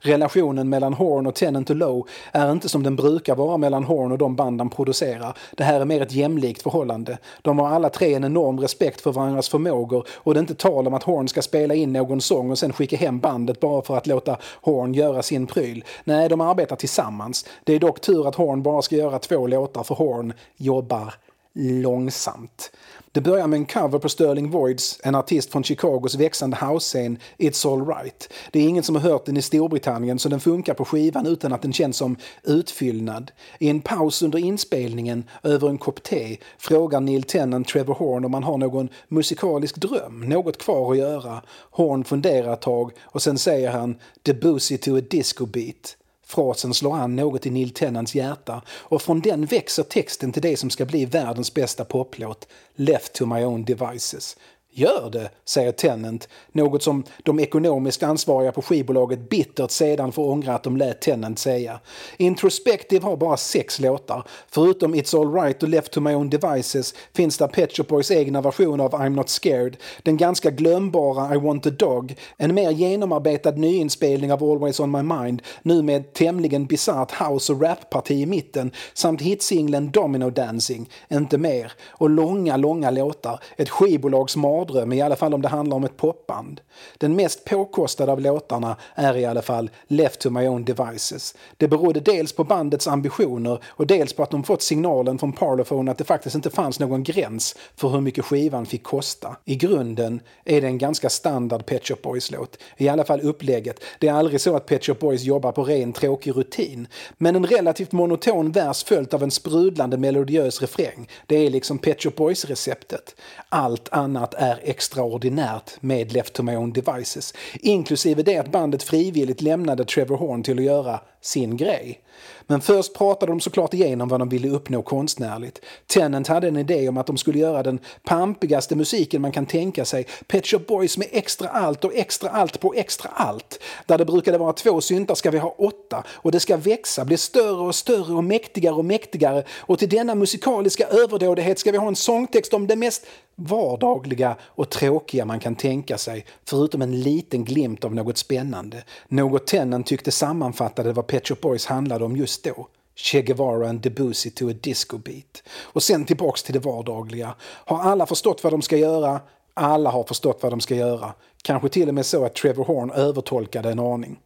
Relationen 0.06 0.68
mellan 0.68 0.94
Horn 0.94 1.26
och 1.26 1.34
Tennant 1.34 1.70
och 1.70 1.76
Low 1.76 2.08
är 2.32 2.52
inte 2.52 2.68
som 2.68 2.82
den 2.82 2.96
brukar 2.96 3.34
vara 3.34 3.56
mellan 3.56 3.84
Horn 3.84 4.12
och 4.12 4.18
de 4.18 4.36
band 4.36 4.60
han 4.60 4.70
producerar. 4.70 5.38
Det 5.56 5.64
här 5.64 5.80
är 5.80 5.84
mer 5.84 6.02
ett 6.02 6.12
jämlikt 6.12 6.62
förhållande. 6.62 7.18
De 7.42 7.58
har 7.58 7.68
alla 7.68 7.88
tre 7.88 8.14
en 8.14 8.24
enorm 8.24 8.60
respekt 8.60 9.00
för 9.00 9.12
varandras 9.12 9.48
förmågor 9.48 10.06
och 10.14 10.34
det 10.34 10.38
är 10.38 10.42
inte 10.42 10.54
tal 10.54 10.86
om 10.86 10.94
att 10.94 11.02
Horn 11.02 11.28
ska 11.28 11.42
spela 11.42 11.74
in 11.74 11.92
någon 11.92 12.20
sång 12.20 12.50
och 12.50 12.58
sen 12.58 12.72
skicka 12.72 12.96
hem 12.96 13.18
bandet 13.18 13.60
bara 13.60 13.82
för 13.82 13.96
att 13.96 14.06
låta 14.06 14.36
Horn 14.62 14.94
göra 14.94 15.22
sin 15.22 15.46
pryl. 15.46 15.84
Nej, 16.04 16.28
de 16.28 16.40
arbetar 16.40 16.76
tillsammans. 16.76 17.44
Det 17.64 17.72
är 17.72 17.78
dock 17.78 18.00
tur 18.00 18.28
att 18.28 18.34
Horn 18.34 18.62
bara 18.62 18.82
ska 18.82 18.96
göra 18.96 19.18
två 19.18 19.46
låtar 19.46 19.82
för 19.82 19.94
Horn 19.94 20.32
jobbar 20.56 21.14
långsamt. 21.56 22.70
Det 23.16 23.22
börjar 23.22 23.46
med 23.46 23.56
en 23.56 23.66
cover 23.66 23.98
på 23.98 24.08
Sterling 24.08 24.50
Voids, 24.50 25.00
en 25.02 25.14
artist 25.14 25.52
från 25.52 25.64
Chicagos 25.64 26.14
växande 26.14 26.56
house-scen 26.56 27.18
It's 27.38 27.72
All 27.72 27.86
Right. 27.86 28.32
Det 28.52 28.58
är 28.58 28.68
ingen 28.68 28.82
som 28.82 28.94
har 28.96 29.02
hört 29.02 29.26
den 29.26 29.36
i 29.36 29.42
Storbritannien 29.42 30.18
så 30.18 30.28
den 30.28 30.40
funkar 30.40 30.74
på 30.74 30.84
skivan 30.84 31.26
utan 31.26 31.52
att 31.52 31.62
den 31.62 31.72
känns 31.72 31.96
som 31.96 32.16
utfyllnad. 32.42 33.30
I 33.58 33.68
en 33.68 33.80
paus 33.80 34.22
under 34.22 34.38
inspelningen, 34.38 35.24
över 35.42 35.68
en 35.68 35.78
kopp 35.78 36.02
te, 36.02 36.36
frågar 36.58 37.00
Neil 37.00 37.22
Tennant 37.22 37.68
Trevor 37.68 37.94
Horn 37.94 38.24
om 38.24 38.34
han 38.34 38.42
har 38.42 38.58
någon 38.58 38.88
musikalisk 39.08 39.76
dröm, 39.76 40.28
något 40.28 40.58
kvar 40.58 40.92
att 40.92 40.98
göra. 40.98 41.42
Horn 41.70 42.04
funderar 42.04 42.52
ett 42.52 42.60
tag 42.60 42.92
och 43.02 43.22
sen 43.22 43.38
säger 43.38 43.70
han 43.70 43.96
“Debussy 44.22 44.78
to 44.78 44.96
a 44.96 45.00
disco 45.10 45.46
beat”. 45.46 45.96
Frasen 46.26 46.74
slår 46.74 46.96
an 46.96 47.16
något 47.16 47.46
i 47.46 47.50
Neil 47.50 47.70
Tennants 47.70 48.14
hjärta 48.14 48.62
och 48.68 49.02
från 49.02 49.20
den 49.20 49.46
växer 49.46 49.82
texten 49.82 50.32
till 50.32 50.42
det 50.42 50.56
som 50.56 50.70
ska 50.70 50.84
bli 50.84 51.04
världens 51.04 51.54
bästa 51.54 51.84
poplåt, 51.84 52.48
Left 52.74 53.12
to 53.12 53.26
my 53.26 53.44
own 53.44 53.64
devices. 53.64 54.36
Gör 54.78 55.10
det, 55.10 55.30
säger 55.44 55.72
Tennant, 55.72 56.28
något 56.52 56.82
som 56.82 57.04
de 57.22 57.40
ekonomiskt 57.40 58.02
ansvariga 58.02 58.52
på 58.52 58.62
skivbolaget 58.62 59.28
bittert 59.28 59.70
sedan 59.70 60.12
får 60.12 60.30
ångra 60.30 60.54
att 60.54 60.62
de 60.62 60.76
lät 60.76 61.00
Tennant 61.00 61.38
säga. 61.38 61.80
Introspective 62.16 63.04
har 63.04 63.16
bara 63.16 63.36
sex 63.36 63.80
låtar. 63.80 64.24
Förutom 64.48 64.94
It's 64.94 65.20
alright 65.20 65.62
och 65.62 65.68
Left 65.68 65.92
to 65.92 66.00
My 66.00 66.14
Own 66.14 66.30
Devices 66.30 66.94
finns 67.14 67.38
där 67.38 67.46
Pet 67.46 67.76
Shop 67.76 67.84
Boys 67.84 68.10
egna 68.10 68.40
version 68.40 68.80
av 68.80 68.92
I'm 68.92 69.08
Not 69.08 69.28
Scared, 69.28 69.76
den 70.02 70.16
ganska 70.16 70.50
glömbara 70.50 71.34
I 71.34 71.38
Want 71.38 71.66
a 71.66 71.70
Dog, 71.70 72.16
en 72.36 72.54
mer 72.54 72.70
genomarbetad 72.70 73.50
nyinspelning 73.50 74.32
av 74.32 74.44
Always 74.44 74.80
On 74.80 74.90
My 74.90 75.02
Mind, 75.02 75.42
nu 75.62 75.82
med 75.82 75.96
ett 75.96 76.14
tämligen 76.14 76.66
bisarrt 76.66 77.12
house 77.12 77.52
och 77.52 77.62
rapparti 77.62 78.10
i 78.10 78.26
mitten, 78.26 78.70
samt 78.94 79.20
hitsingeln 79.20 79.90
Domino 79.90 80.30
Dancing, 80.30 80.90
inte 81.08 81.38
mer, 81.38 81.72
och 81.88 82.10
långa, 82.10 82.56
långa 82.56 82.90
låtar, 82.90 83.40
ett 83.56 83.70
skivbolags 83.70 84.36
mardröm, 84.36 84.65
i 84.70 85.00
alla 85.00 85.16
fall 85.16 85.34
om 85.34 85.42
det 85.42 85.48
handlar 85.48 85.76
om 85.76 85.84
ett 85.84 85.96
popband. 85.96 86.60
Den 86.98 87.16
mest 87.16 87.44
påkostade 87.44 88.12
av 88.12 88.20
låtarna 88.20 88.76
är 88.94 89.16
i 89.16 89.24
alla 89.24 89.42
fall 89.42 89.70
Left 89.86 90.20
to 90.20 90.30
My 90.30 90.48
Own 90.48 90.64
Devices. 90.64 91.34
Det 91.56 91.68
berodde 91.68 92.00
dels 92.00 92.32
på 92.32 92.44
bandets 92.44 92.86
ambitioner 92.86 93.58
och 93.66 93.86
dels 93.86 94.12
på 94.12 94.22
att 94.22 94.30
de 94.30 94.44
fått 94.44 94.62
signalen 94.62 95.18
från 95.18 95.32
Parlophone 95.32 95.90
att 95.90 95.98
det 95.98 96.04
faktiskt 96.04 96.34
inte 96.34 96.50
fanns 96.50 96.80
någon 96.80 97.02
gräns 97.02 97.56
för 97.76 97.88
hur 97.88 98.00
mycket 98.00 98.24
skivan 98.24 98.66
fick 98.66 98.82
kosta. 98.82 99.36
I 99.44 99.56
grunden 99.56 100.20
är 100.44 100.60
det 100.60 100.66
en 100.66 100.78
ganska 100.78 101.10
standard 101.10 101.66
Pet 101.66 101.88
Shop 101.88 101.96
Boys-låt. 102.02 102.58
I 102.76 102.88
alla 102.88 103.04
fall 103.04 103.20
upplägget. 103.20 103.80
Det 103.98 104.08
är 104.08 104.12
aldrig 104.12 104.40
så 104.40 104.56
att 104.56 104.66
Pet 104.66 104.84
Shop 104.84 104.94
Boys 104.94 105.22
jobbar 105.22 105.52
på 105.52 105.64
ren 105.64 105.92
tråkig 105.92 106.36
rutin. 106.36 106.88
Men 107.18 107.36
en 107.36 107.46
relativt 107.46 107.92
monoton 107.92 108.52
vers 108.52 108.84
följt 108.84 109.14
av 109.14 109.22
en 109.22 109.30
sprudlande 109.30 109.96
melodiös 109.96 110.60
refräng. 110.60 111.08
Det 111.26 111.46
är 111.46 111.50
liksom 111.50 111.78
Pet 111.78 112.02
Shop 112.02 112.10
Boys-receptet. 112.16 113.14
Allt 113.48 113.88
annat 113.88 114.34
är 114.34 114.55
extraordinärt 114.62 115.82
med 115.82 116.12
Left 116.12 116.32
to 116.32 116.42
My 116.42 116.56
Own 116.56 116.72
Devices. 116.72 117.34
Inklusive 117.54 118.22
det 118.22 118.38
att 118.38 118.52
bandet 118.52 118.82
frivilligt 118.82 119.42
lämnade 119.42 119.84
Trevor 119.84 120.16
Horn 120.16 120.42
till 120.42 120.58
att 120.58 120.64
göra 120.64 121.00
sin 121.26 121.56
grej. 121.56 122.00
Men 122.46 122.60
först 122.60 122.94
pratade 122.94 123.32
de 123.32 123.40
såklart 123.40 123.74
igenom 123.74 124.08
vad 124.08 124.20
de 124.20 124.28
ville 124.28 124.48
uppnå 124.48 124.82
konstnärligt. 124.82 125.60
Tennant 125.86 126.26
hade 126.26 126.48
en 126.48 126.56
idé 126.56 126.88
om 126.88 126.96
att 126.96 127.06
de 127.06 127.16
skulle 127.16 127.38
göra 127.38 127.62
den 127.62 127.78
pampigaste 128.04 128.76
musiken 128.76 129.22
man 129.22 129.32
kan 129.32 129.46
tänka 129.46 129.84
sig. 129.84 130.06
Pet 130.26 130.46
Shop 130.46 130.58
Boys 130.58 130.98
med 130.98 131.08
extra 131.12 131.48
allt 131.48 131.84
och 131.84 131.94
extra 131.94 132.30
allt 132.30 132.60
på 132.60 132.74
extra 132.74 133.10
allt. 133.14 133.60
Där 133.86 133.98
det 133.98 134.04
brukade 134.04 134.38
vara 134.38 134.52
två 134.52 134.80
syntar 134.80 135.14
ska 135.14 135.30
vi 135.30 135.38
ha 135.38 135.54
åtta 135.58 136.04
och 136.08 136.32
det 136.32 136.40
ska 136.40 136.56
växa, 136.56 137.04
bli 137.04 137.16
större 137.16 137.66
och 137.66 137.74
större 137.74 138.14
och 138.14 138.24
mäktigare 138.24 138.74
och 138.74 138.84
mäktigare. 138.84 139.44
Och 139.58 139.78
till 139.78 139.88
denna 139.88 140.14
musikaliska 140.14 140.86
överdådighet 140.86 141.58
ska 141.58 141.72
vi 141.72 141.78
ha 141.78 141.88
en 141.88 141.96
sångtext 141.96 142.54
om 142.54 142.66
det 142.66 142.76
mest 142.76 143.06
vardagliga 143.36 144.36
och 144.42 144.70
tråkiga 144.70 145.24
man 145.24 145.40
kan 145.40 145.54
tänka 145.54 145.98
sig, 145.98 146.26
förutom 146.44 146.82
en 146.82 147.00
liten 147.00 147.44
glimt 147.44 147.84
av 147.84 147.94
något 147.94 148.18
spännande. 148.18 148.84
Något 149.08 149.46
Tennant 149.46 149.86
tyckte 149.86 150.10
sammanfattade 150.10 150.92
vad 150.92 151.06
Pet 151.16 151.28
Shop 151.28 151.36
Boys 151.40 151.66
handlade 151.66 152.04
om 152.04 152.16
just 152.16 152.44
då. 152.44 152.68
Che 152.96 153.22
Guevara 153.22 153.68
and 153.68 153.80
Debussy 153.80 154.30
to 154.30 154.50
a 154.50 154.52
disco 154.62 154.98
beat. 154.98 155.42
Och 155.62 155.82
sen 155.82 156.04
tillbaks 156.04 156.42
till 156.42 156.54
det 156.54 156.58
vardagliga. 156.60 157.34
Har 157.40 157.78
alla 157.78 158.06
förstått 158.06 158.44
vad 158.44 158.52
de 158.52 158.62
ska 158.62 158.76
göra? 158.76 159.20
Alla 159.54 159.90
har 159.90 160.04
förstått 160.04 160.38
vad 160.42 160.52
de 160.52 160.60
ska 160.60 160.74
göra. 160.74 161.14
Kanske 161.42 161.68
till 161.68 161.88
och 161.88 161.94
med 161.94 162.06
så 162.06 162.24
att 162.24 162.34
Trevor 162.34 162.64
Horn 162.64 162.90
övertolkade 162.90 163.70
en 163.70 163.78
aning. 163.78 164.18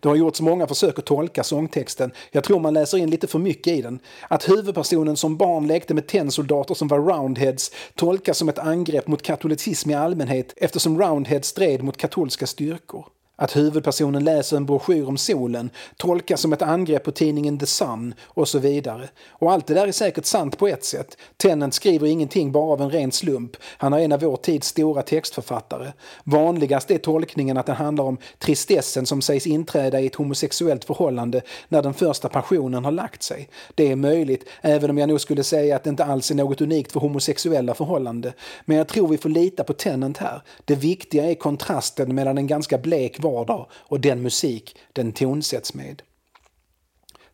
Det 0.00 0.08
har 0.08 0.16
gjorts 0.16 0.40
många 0.40 0.66
försök 0.66 0.98
att 0.98 1.04
tolka 1.04 1.44
sångtexten. 1.44 2.12
Jag 2.30 2.44
tror 2.44 2.60
man 2.60 2.74
läser 2.74 2.98
in 2.98 3.10
lite 3.10 3.26
för 3.26 3.38
mycket 3.38 3.72
i 3.72 3.82
den. 3.82 3.98
Att 4.28 4.48
huvudpersonen 4.48 5.16
som 5.16 5.36
barn 5.36 5.66
lekte 5.66 5.94
med 5.94 6.06
tennsoldater 6.06 6.74
som 6.74 6.88
var 6.88 6.98
roundheads 6.98 7.70
tolkas 7.94 8.38
som 8.38 8.48
ett 8.48 8.58
angrepp 8.58 9.06
mot 9.06 9.22
katolicism 9.22 9.90
i 9.90 9.94
allmänhet 9.94 10.54
eftersom 10.56 11.02
roundheads 11.02 11.48
stred 11.48 11.82
mot 11.82 11.96
katolska 11.96 12.46
styrkor. 12.46 13.06
Att 13.36 13.56
huvudpersonen 13.56 14.24
läser 14.24 14.56
en 14.56 14.66
broschyr 14.66 15.08
om 15.08 15.16
solen 15.16 15.70
tolkas 15.96 16.40
som 16.40 16.52
ett 16.52 16.62
angrepp 16.62 17.04
på 17.04 17.12
tidningen 17.12 17.58
The 17.58 17.66
Sun 17.66 18.14
och 18.24 18.48
så 18.48 18.58
vidare. 18.58 19.08
Och 19.28 19.52
allt 19.52 19.66
det 19.66 19.74
där 19.74 19.86
är 19.86 19.92
säkert 19.92 20.24
sant 20.24 20.58
på 20.58 20.68
ett 20.68 20.84
sätt. 20.84 21.16
Tennant 21.36 21.74
skriver 21.74 22.06
ingenting 22.06 22.52
bara 22.52 22.72
av 22.72 22.82
en 22.82 22.90
ren 22.90 23.12
slump. 23.12 23.56
Han 23.62 23.92
är 23.92 23.98
en 23.98 24.12
av 24.12 24.20
vår 24.20 24.36
tids 24.36 24.68
stora 24.68 25.02
textförfattare. 25.02 25.92
Vanligast 26.24 26.90
är 26.90 26.98
tolkningen 26.98 27.58
att 27.58 27.66
den 27.66 27.76
handlar 27.76 28.04
om 28.04 28.18
tristessen 28.38 29.06
som 29.06 29.22
sägs 29.22 29.46
inträda 29.46 30.00
i 30.00 30.06
ett 30.06 30.14
homosexuellt 30.14 30.84
förhållande 30.84 31.42
när 31.68 31.82
den 31.82 31.94
första 31.94 32.28
passionen 32.28 32.84
har 32.84 32.92
lagt 32.92 33.22
sig. 33.22 33.48
Det 33.74 33.92
är 33.92 33.96
möjligt, 33.96 34.48
även 34.60 34.90
om 34.90 34.98
jag 34.98 35.08
nog 35.08 35.20
skulle 35.20 35.44
säga 35.44 35.76
att 35.76 35.84
det 35.84 35.90
inte 35.90 36.04
alls 36.04 36.30
är 36.30 36.34
något 36.34 36.60
unikt 36.60 36.92
för 36.92 37.00
homosexuella 37.00 37.74
förhållanden. 37.74 38.32
Men 38.64 38.76
jag 38.76 38.88
tror 38.88 39.08
vi 39.08 39.18
får 39.18 39.28
lita 39.28 39.64
på 39.64 39.72
Tennant 39.72 40.18
här. 40.18 40.42
Det 40.64 40.74
viktiga 40.74 41.30
är 41.30 41.34
kontrasten 41.34 42.14
mellan 42.14 42.38
en 42.38 42.46
ganska 42.46 42.78
blek 42.78 43.18
vardag 43.22 43.66
och 43.72 44.00
den 44.00 44.22
musik 44.22 44.76
den 44.92 45.12
tonsätts 45.12 45.74
med. 45.74 46.02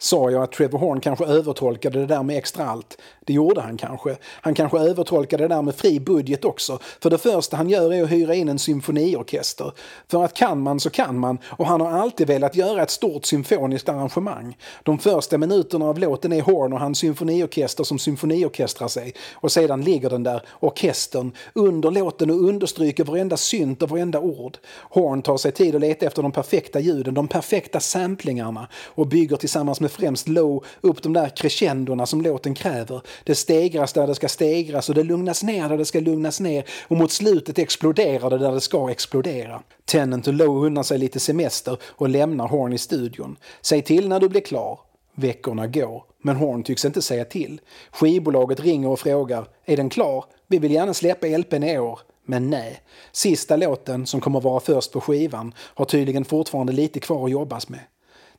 Sa 0.00 0.30
jag 0.30 0.42
att 0.42 0.52
Trevor 0.52 0.78
Horn 0.78 1.00
kanske 1.00 1.24
övertolkade 1.24 1.98
det 1.98 2.06
där 2.06 2.22
med 2.22 2.38
extra 2.38 2.66
allt? 2.66 2.98
Det 3.20 3.32
gjorde 3.32 3.60
han 3.60 3.76
kanske. 3.76 4.16
Han 4.24 4.54
kanske 4.54 4.78
övertolkade 4.78 5.44
det 5.44 5.54
där 5.54 5.62
med 5.62 5.74
fri 5.74 6.00
budget 6.00 6.44
också. 6.44 6.78
För 7.02 7.10
det 7.10 7.18
första 7.18 7.56
han 7.56 7.70
gör 7.70 7.94
är 7.94 8.02
att 8.02 8.10
hyra 8.10 8.34
in 8.34 8.48
en 8.48 8.58
symfoniorkester. 8.58 9.72
För 10.08 10.24
att 10.24 10.34
kan 10.34 10.60
man 10.60 10.80
så 10.80 10.90
kan 10.90 11.18
man 11.18 11.38
och 11.46 11.66
han 11.66 11.80
har 11.80 11.90
alltid 11.90 12.26
velat 12.26 12.56
göra 12.56 12.82
ett 12.82 12.90
stort 12.90 13.24
symfoniskt 13.24 13.88
arrangemang. 13.88 14.56
De 14.82 14.98
första 14.98 15.38
minuterna 15.38 15.84
av 15.84 15.98
låten 15.98 16.32
är 16.32 16.42
Horn 16.42 16.72
och 16.72 16.80
hans 16.80 16.98
symfoniorkester 16.98 17.84
som 17.84 17.98
symfoniorkestrar 17.98 18.88
sig. 18.88 19.14
Och 19.34 19.52
sedan 19.52 19.82
ligger 19.84 20.10
den 20.10 20.22
där, 20.22 20.42
orkestern, 20.60 21.32
under 21.52 21.90
låten 21.90 22.30
och 22.30 22.36
understryker 22.36 23.04
varenda 23.04 23.36
synt 23.36 23.82
och 23.82 23.90
varenda 23.90 24.20
ord. 24.20 24.58
Horn 24.90 25.22
tar 25.22 25.36
sig 25.36 25.52
tid 25.52 25.74
att 25.74 25.80
leta 25.80 26.06
efter 26.06 26.22
de 26.22 26.32
perfekta 26.32 26.80
ljuden, 26.80 27.14
de 27.14 27.28
perfekta 27.28 27.80
samplingarna 27.80 28.68
och 28.86 29.06
bygger 29.06 29.36
tillsammans 29.36 29.80
med 29.80 29.87
med 29.88 29.92
främst 29.92 30.28
low 30.28 30.64
upp 30.80 31.02
de 31.02 31.12
där 31.12 31.28
crescendona 31.28 32.06
som 32.06 32.22
låten 32.22 32.54
kräver. 32.54 33.02
Det 33.24 33.34
stegras 33.34 33.92
där 33.92 34.06
det 34.06 34.14
ska 34.14 34.28
stegras 34.28 34.88
och 34.88 34.94
det 34.94 35.02
lugnas 35.02 35.42
ner 35.42 35.68
där 35.68 35.78
det 35.78 35.84
ska 35.84 36.00
lugnas 36.00 36.40
ner 36.40 36.64
och 36.88 36.96
mot 36.96 37.12
slutet 37.12 37.58
exploderar 37.58 38.30
det 38.30 38.38
där 38.38 38.52
det 38.52 38.60
ska 38.60 38.90
explodera. 38.90 39.62
Tennant 39.84 40.26
och 40.26 40.34
Low 40.34 40.64
unnar 40.64 40.82
sig 40.82 40.98
lite 40.98 41.20
semester 41.20 41.76
och 41.84 42.08
lämnar 42.08 42.48
Horn 42.48 42.72
i 42.72 42.78
studion. 42.78 43.36
Säg 43.60 43.82
till 43.82 44.08
när 44.08 44.20
du 44.20 44.28
blir 44.28 44.40
klar. 44.40 44.80
Veckorna 45.14 45.66
går, 45.66 46.02
men 46.22 46.36
Horn 46.36 46.62
tycks 46.62 46.84
inte 46.84 47.02
säga 47.02 47.24
till. 47.24 47.60
Skivbolaget 47.90 48.60
ringer 48.60 48.88
och 48.88 49.00
frågar 49.00 49.48
är 49.64 49.76
den 49.76 49.90
klar? 49.90 50.24
Vi 50.46 50.58
vill 50.58 50.72
gärna 50.72 50.94
släppa 50.94 51.26
LPn 51.26 51.62
i 51.62 51.78
år. 51.78 52.00
Men 52.26 52.50
nej, 52.50 52.80
sista 53.12 53.56
låten 53.56 54.06
som 54.06 54.20
kommer 54.20 54.40
vara 54.40 54.60
först 54.60 54.92
på 54.92 55.00
skivan 55.00 55.54
har 55.58 55.84
tydligen 55.84 56.24
fortfarande 56.24 56.72
lite 56.72 57.00
kvar 57.00 57.24
att 57.24 57.30
jobbas 57.30 57.68
med. 57.68 57.80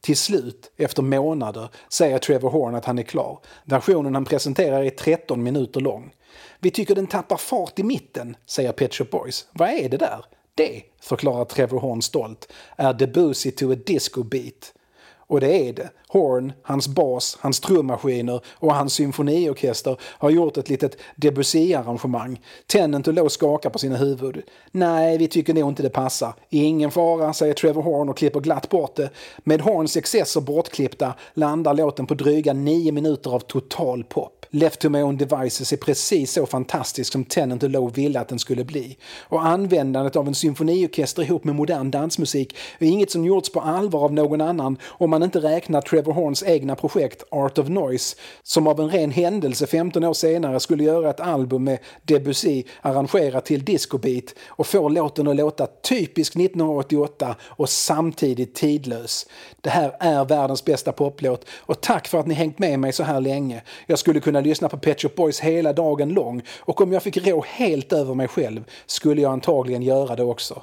Till 0.02 0.18
slut, 0.18 0.72
efter 0.78 1.02
månader, 1.02 1.70
säger 1.90 2.20
Trevor 2.20 2.50
Horn 2.50 2.76
att 2.76 2.86
han 2.86 3.00
är 3.00 3.04
klar. 3.04 3.40
Versionen 3.64 4.16
han 4.16 4.26
presenterar 4.26 4.84
är 4.84 4.90
13 4.90 5.44
minuter 5.44 5.82
lång. 5.82 6.14
Vi 6.60 6.72
tycker 6.72 6.96
den 6.96 7.08
tappar 7.08 7.38
fart 7.38 7.80
i 7.80 7.84
mitten, 7.84 8.38
säger 8.46 8.72
Pet 8.72 8.94
Shop 8.94 9.06
Boys. 9.12 9.48
Vad 9.52 9.70
är 9.70 9.90
det 9.90 9.98
där? 9.98 10.26
Det, 10.56 10.82
förklarar 11.02 11.46
Trevor 11.46 11.80
Horn 11.80 12.02
stolt, 12.02 12.52
är 12.76 12.94
Debussy 12.94 13.52
to 13.52 13.72
a 13.72 13.76
disco 13.86 14.24
beat. 14.24 14.74
Och 15.30 15.40
det 15.40 15.70
är 15.70 15.74
det. 15.74 15.90
Horn, 16.08 16.54
hans 16.62 16.88
bas, 16.88 17.38
hans 17.40 17.60
trummaskiner 17.60 18.42
och 18.54 18.76
hans 18.76 18.94
symfoniorkester 18.94 19.98
har 20.02 20.30
gjort 20.30 20.58
ett 20.58 20.70
litet 20.70 20.98
Debussy-arrangemang. 21.16 22.42
Tennant 22.68 23.08
och 23.08 23.14
Lowe 23.14 23.30
skakar 23.30 23.70
på 23.70 23.80
sina 23.80 23.98
huvud. 23.98 24.42
Nej, 24.72 25.18
vi 25.18 25.28
tycker 25.28 25.54
nog 25.54 25.70
inte 25.70 25.84
det 25.84 25.90
passar. 25.90 26.34
Ingen 26.50 26.92
fara, 26.92 27.34
säger 27.34 27.54
Trevor 27.54 27.82
Horn 27.82 28.10
och 28.10 28.18
klipper 28.18 28.40
glatt 28.40 28.70
bort 28.70 28.96
det. 28.96 29.10
Med 29.44 29.62
Horns 29.62 29.98
excesser 29.98 30.42
bortklippta 30.42 31.14
landar 31.34 31.74
låten 31.74 32.06
på 32.06 32.14
dryga 32.14 32.54
nio 32.54 32.92
minuter 32.92 33.32
av 33.32 33.40
total 33.40 34.04
pop. 34.04 34.46
Left 34.52 34.80
to 34.80 34.90
my 34.90 35.02
own 35.02 35.18
devices 35.18 35.74
är 35.74 35.78
precis 35.78 36.32
så 36.32 36.46
fantastisk 36.46 37.12
som 37.12 37.26
Tennant 37.26 37.64
och 37.64 37.70
Lowe 37.70 37.92
ville 37.92 38.20
att 38.20 38.28
den 38.28 38.40
skulle 38.40 38.64
bli. 38.64 38.98
Och 39.22 39.46
användandet 39.46 40.16
av 40.16 40.28
en 40.28 40.36
symfoniorkester 40.36 41.24
ihop 41.24 41.44
med 41.44 41.56
modern 41.56 41.92
dansmusik 41.92 42.56
är 42.80 42.88
inget 42.88 43.12
som 43.12 43.26
gjorts 43.26 43.52
på 43.52 43.62
allvar 43.62 44.04
av 44.04 44.14
någon 44.14 44.42
annan 44.42 44.78
om 44.84 45.10
man 45.10 45.19
inte 45.24 45.40
räknar 45.40 45.82
Trevor 45.82 46.14
Horns 46.14 46.44
egna 46.44 46.76
projekt 46.76 47.24
Art 47.32 47.58
of 47.58 47.68
Noise 47.68 48.16
som 48.44 48.68
av 48.68 48.80
en 48.80 48.90
ren 48.90 49.12
händelse 49.12 49.68
15 49.68 50.04
år 50.04 50.14
senare 50.14 50.60
skulle 50.60 50.84
göra 50.84 51.10
ett 51.10 51.20
album 51.20 51.64
med 51.64 51.80
Debussy 52.04 52.64
arrangerat 52.82 53.46
till 53.46 53.66
discobeat 53.66 54.24
och 54.48 54.68
få 54.68 54.90
låten 54.90 55.28
att 55.28 55.36
låta 55.36 55.68
typisk 55.68 56.36
1988 56.36 57.36
och 57.42 57.70
samtidigt 57.70 58.56
tidlös. 58.56 59.28
Det 59.62 59.70
här 59.70 59.96
är 60.00 60.26
världens 60.26 60.66
bästa 60.66 60.92
poplåt 60.92 61.46
och 61.60 61.82
tack 61.82 62.08
för 62.08 62.20
att 62.20 62.28
ni 62.28 62.34
hängt 62.34 62.60
med 62.60 62.80
mig 62.80 62.94
så 62.94 63.04
här 63.04 63.22
länge. 63.22 63.62
Jag 63.88 64.00
skulle 64.00 64.20
kunna 64.20 64.42
lyssna 64.42 64.70
på 64.70 64.78
Pet 64.78 65.02
Shop 65.02 65.12
Boys 65.16 65.40
hela 65.40 65.74
dagen 65.74 66.10
lång 66.10 66.42
och 66.60 66.82
om 66.82 66.94
jag 66.94 67.04
fick 67.04 67.28
rå 67.28 67.46
helt 67.48 67.94
över 67.94 68.14
mig 68.14 68.28
själv 68.28 68.64
skulle 68.86 69.22
jag 69.22 69.32
antagligen 69.32 69.82
göra 69.82 70.16
det 70.16 70.24
också. 70.24 70.62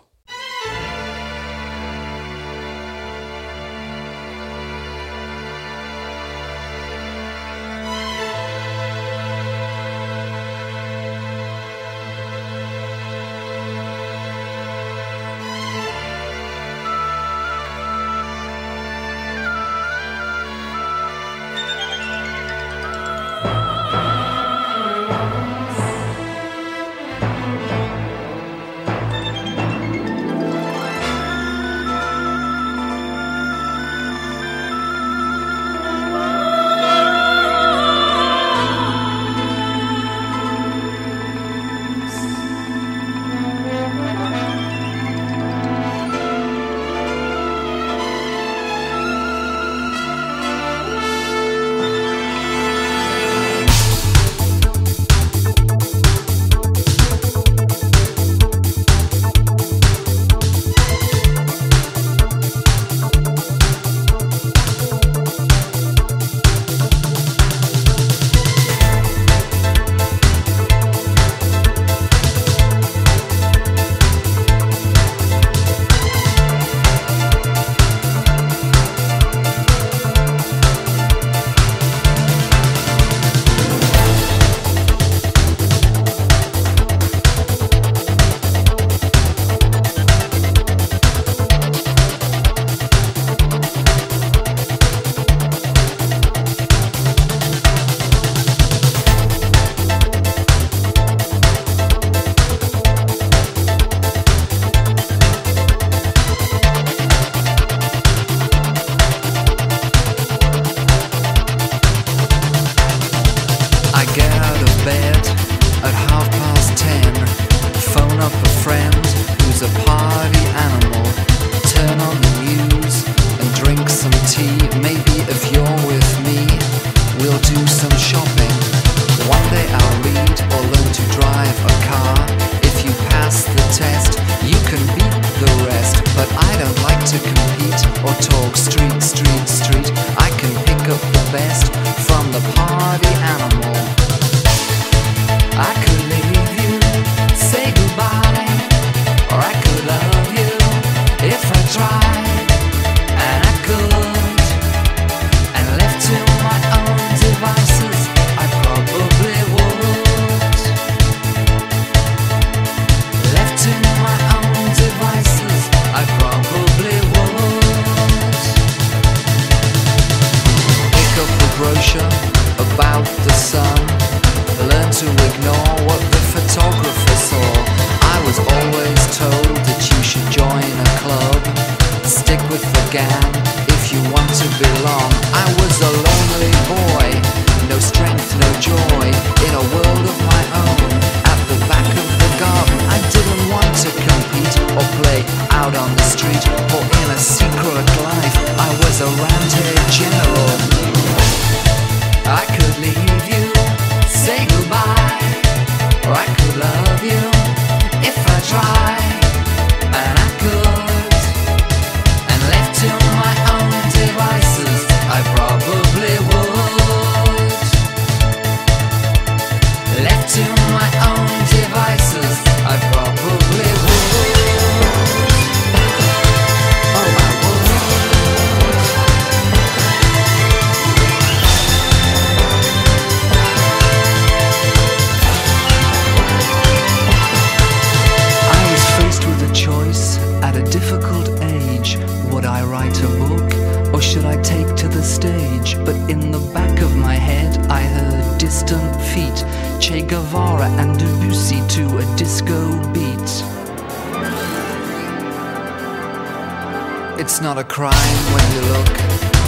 It's 257.19 257.41
not 257.41 257.57
a 257.57 257.65
crime 257.65 258.21
when 258.37 258.45
you 258.53 258.61
look 258.77 258.93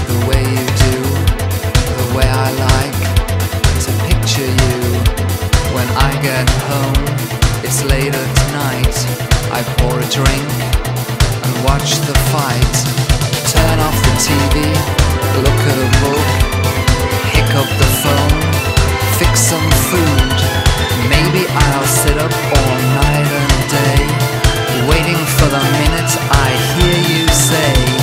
the 0.09 0.19
way 0.25 0.41
you 0.41 0.65
do, 0.89 0.97
the 2.01 2.09
way 2.17 2.25
I 2.25 2.49
like 2.65 3.01
to 3.85 3.91
picture 4.09 4.49
you. 4.49 4.81
When 5.77 5.85
I 6.01 6.11
get 6.25 6.49
home, 6.65 7.05
it's 7.61 7.85
later 7.85 8.25
tonight. 8.41 8.97
I 9.53 9.61
pour 9.77 10.01
a 10.01 10.09
drink 10.09 10.49
and 11.45 11.53
watch 11.69 12.01
the 12.09 12.17
fight. 12.33 12.75
Turn 13.53 13.77
off 13.85 13.99
the 14.01 14.15
TV, 14.17 14.65
look 15.45 15.61
at 15.69 15.77
a 15.77 15.91
book, 16.01 16.29
pick 17.37 17.51
up 17.53 17.69
the 17.69 17.91
phone, 18.01 18.41
fix 19.21 19.45
some 19.45 19.69
food. 19.93 20.37
Maybe 21.13 21.45
I'll 21.53 21.91
sit 22.01 22.17
up 22.17 22.33
all 22.33 22.77
night 22.97 23.29
and 23.29 23.55
day, 23.69 24.01
waiting 24.89 25.21
for 25.37 25.53
the 25.53 25.63
minute 25.77 26.13
I 26.33 26.49
hear 26.73 26.99
you 27.13 27.28
say. 27.49 27.98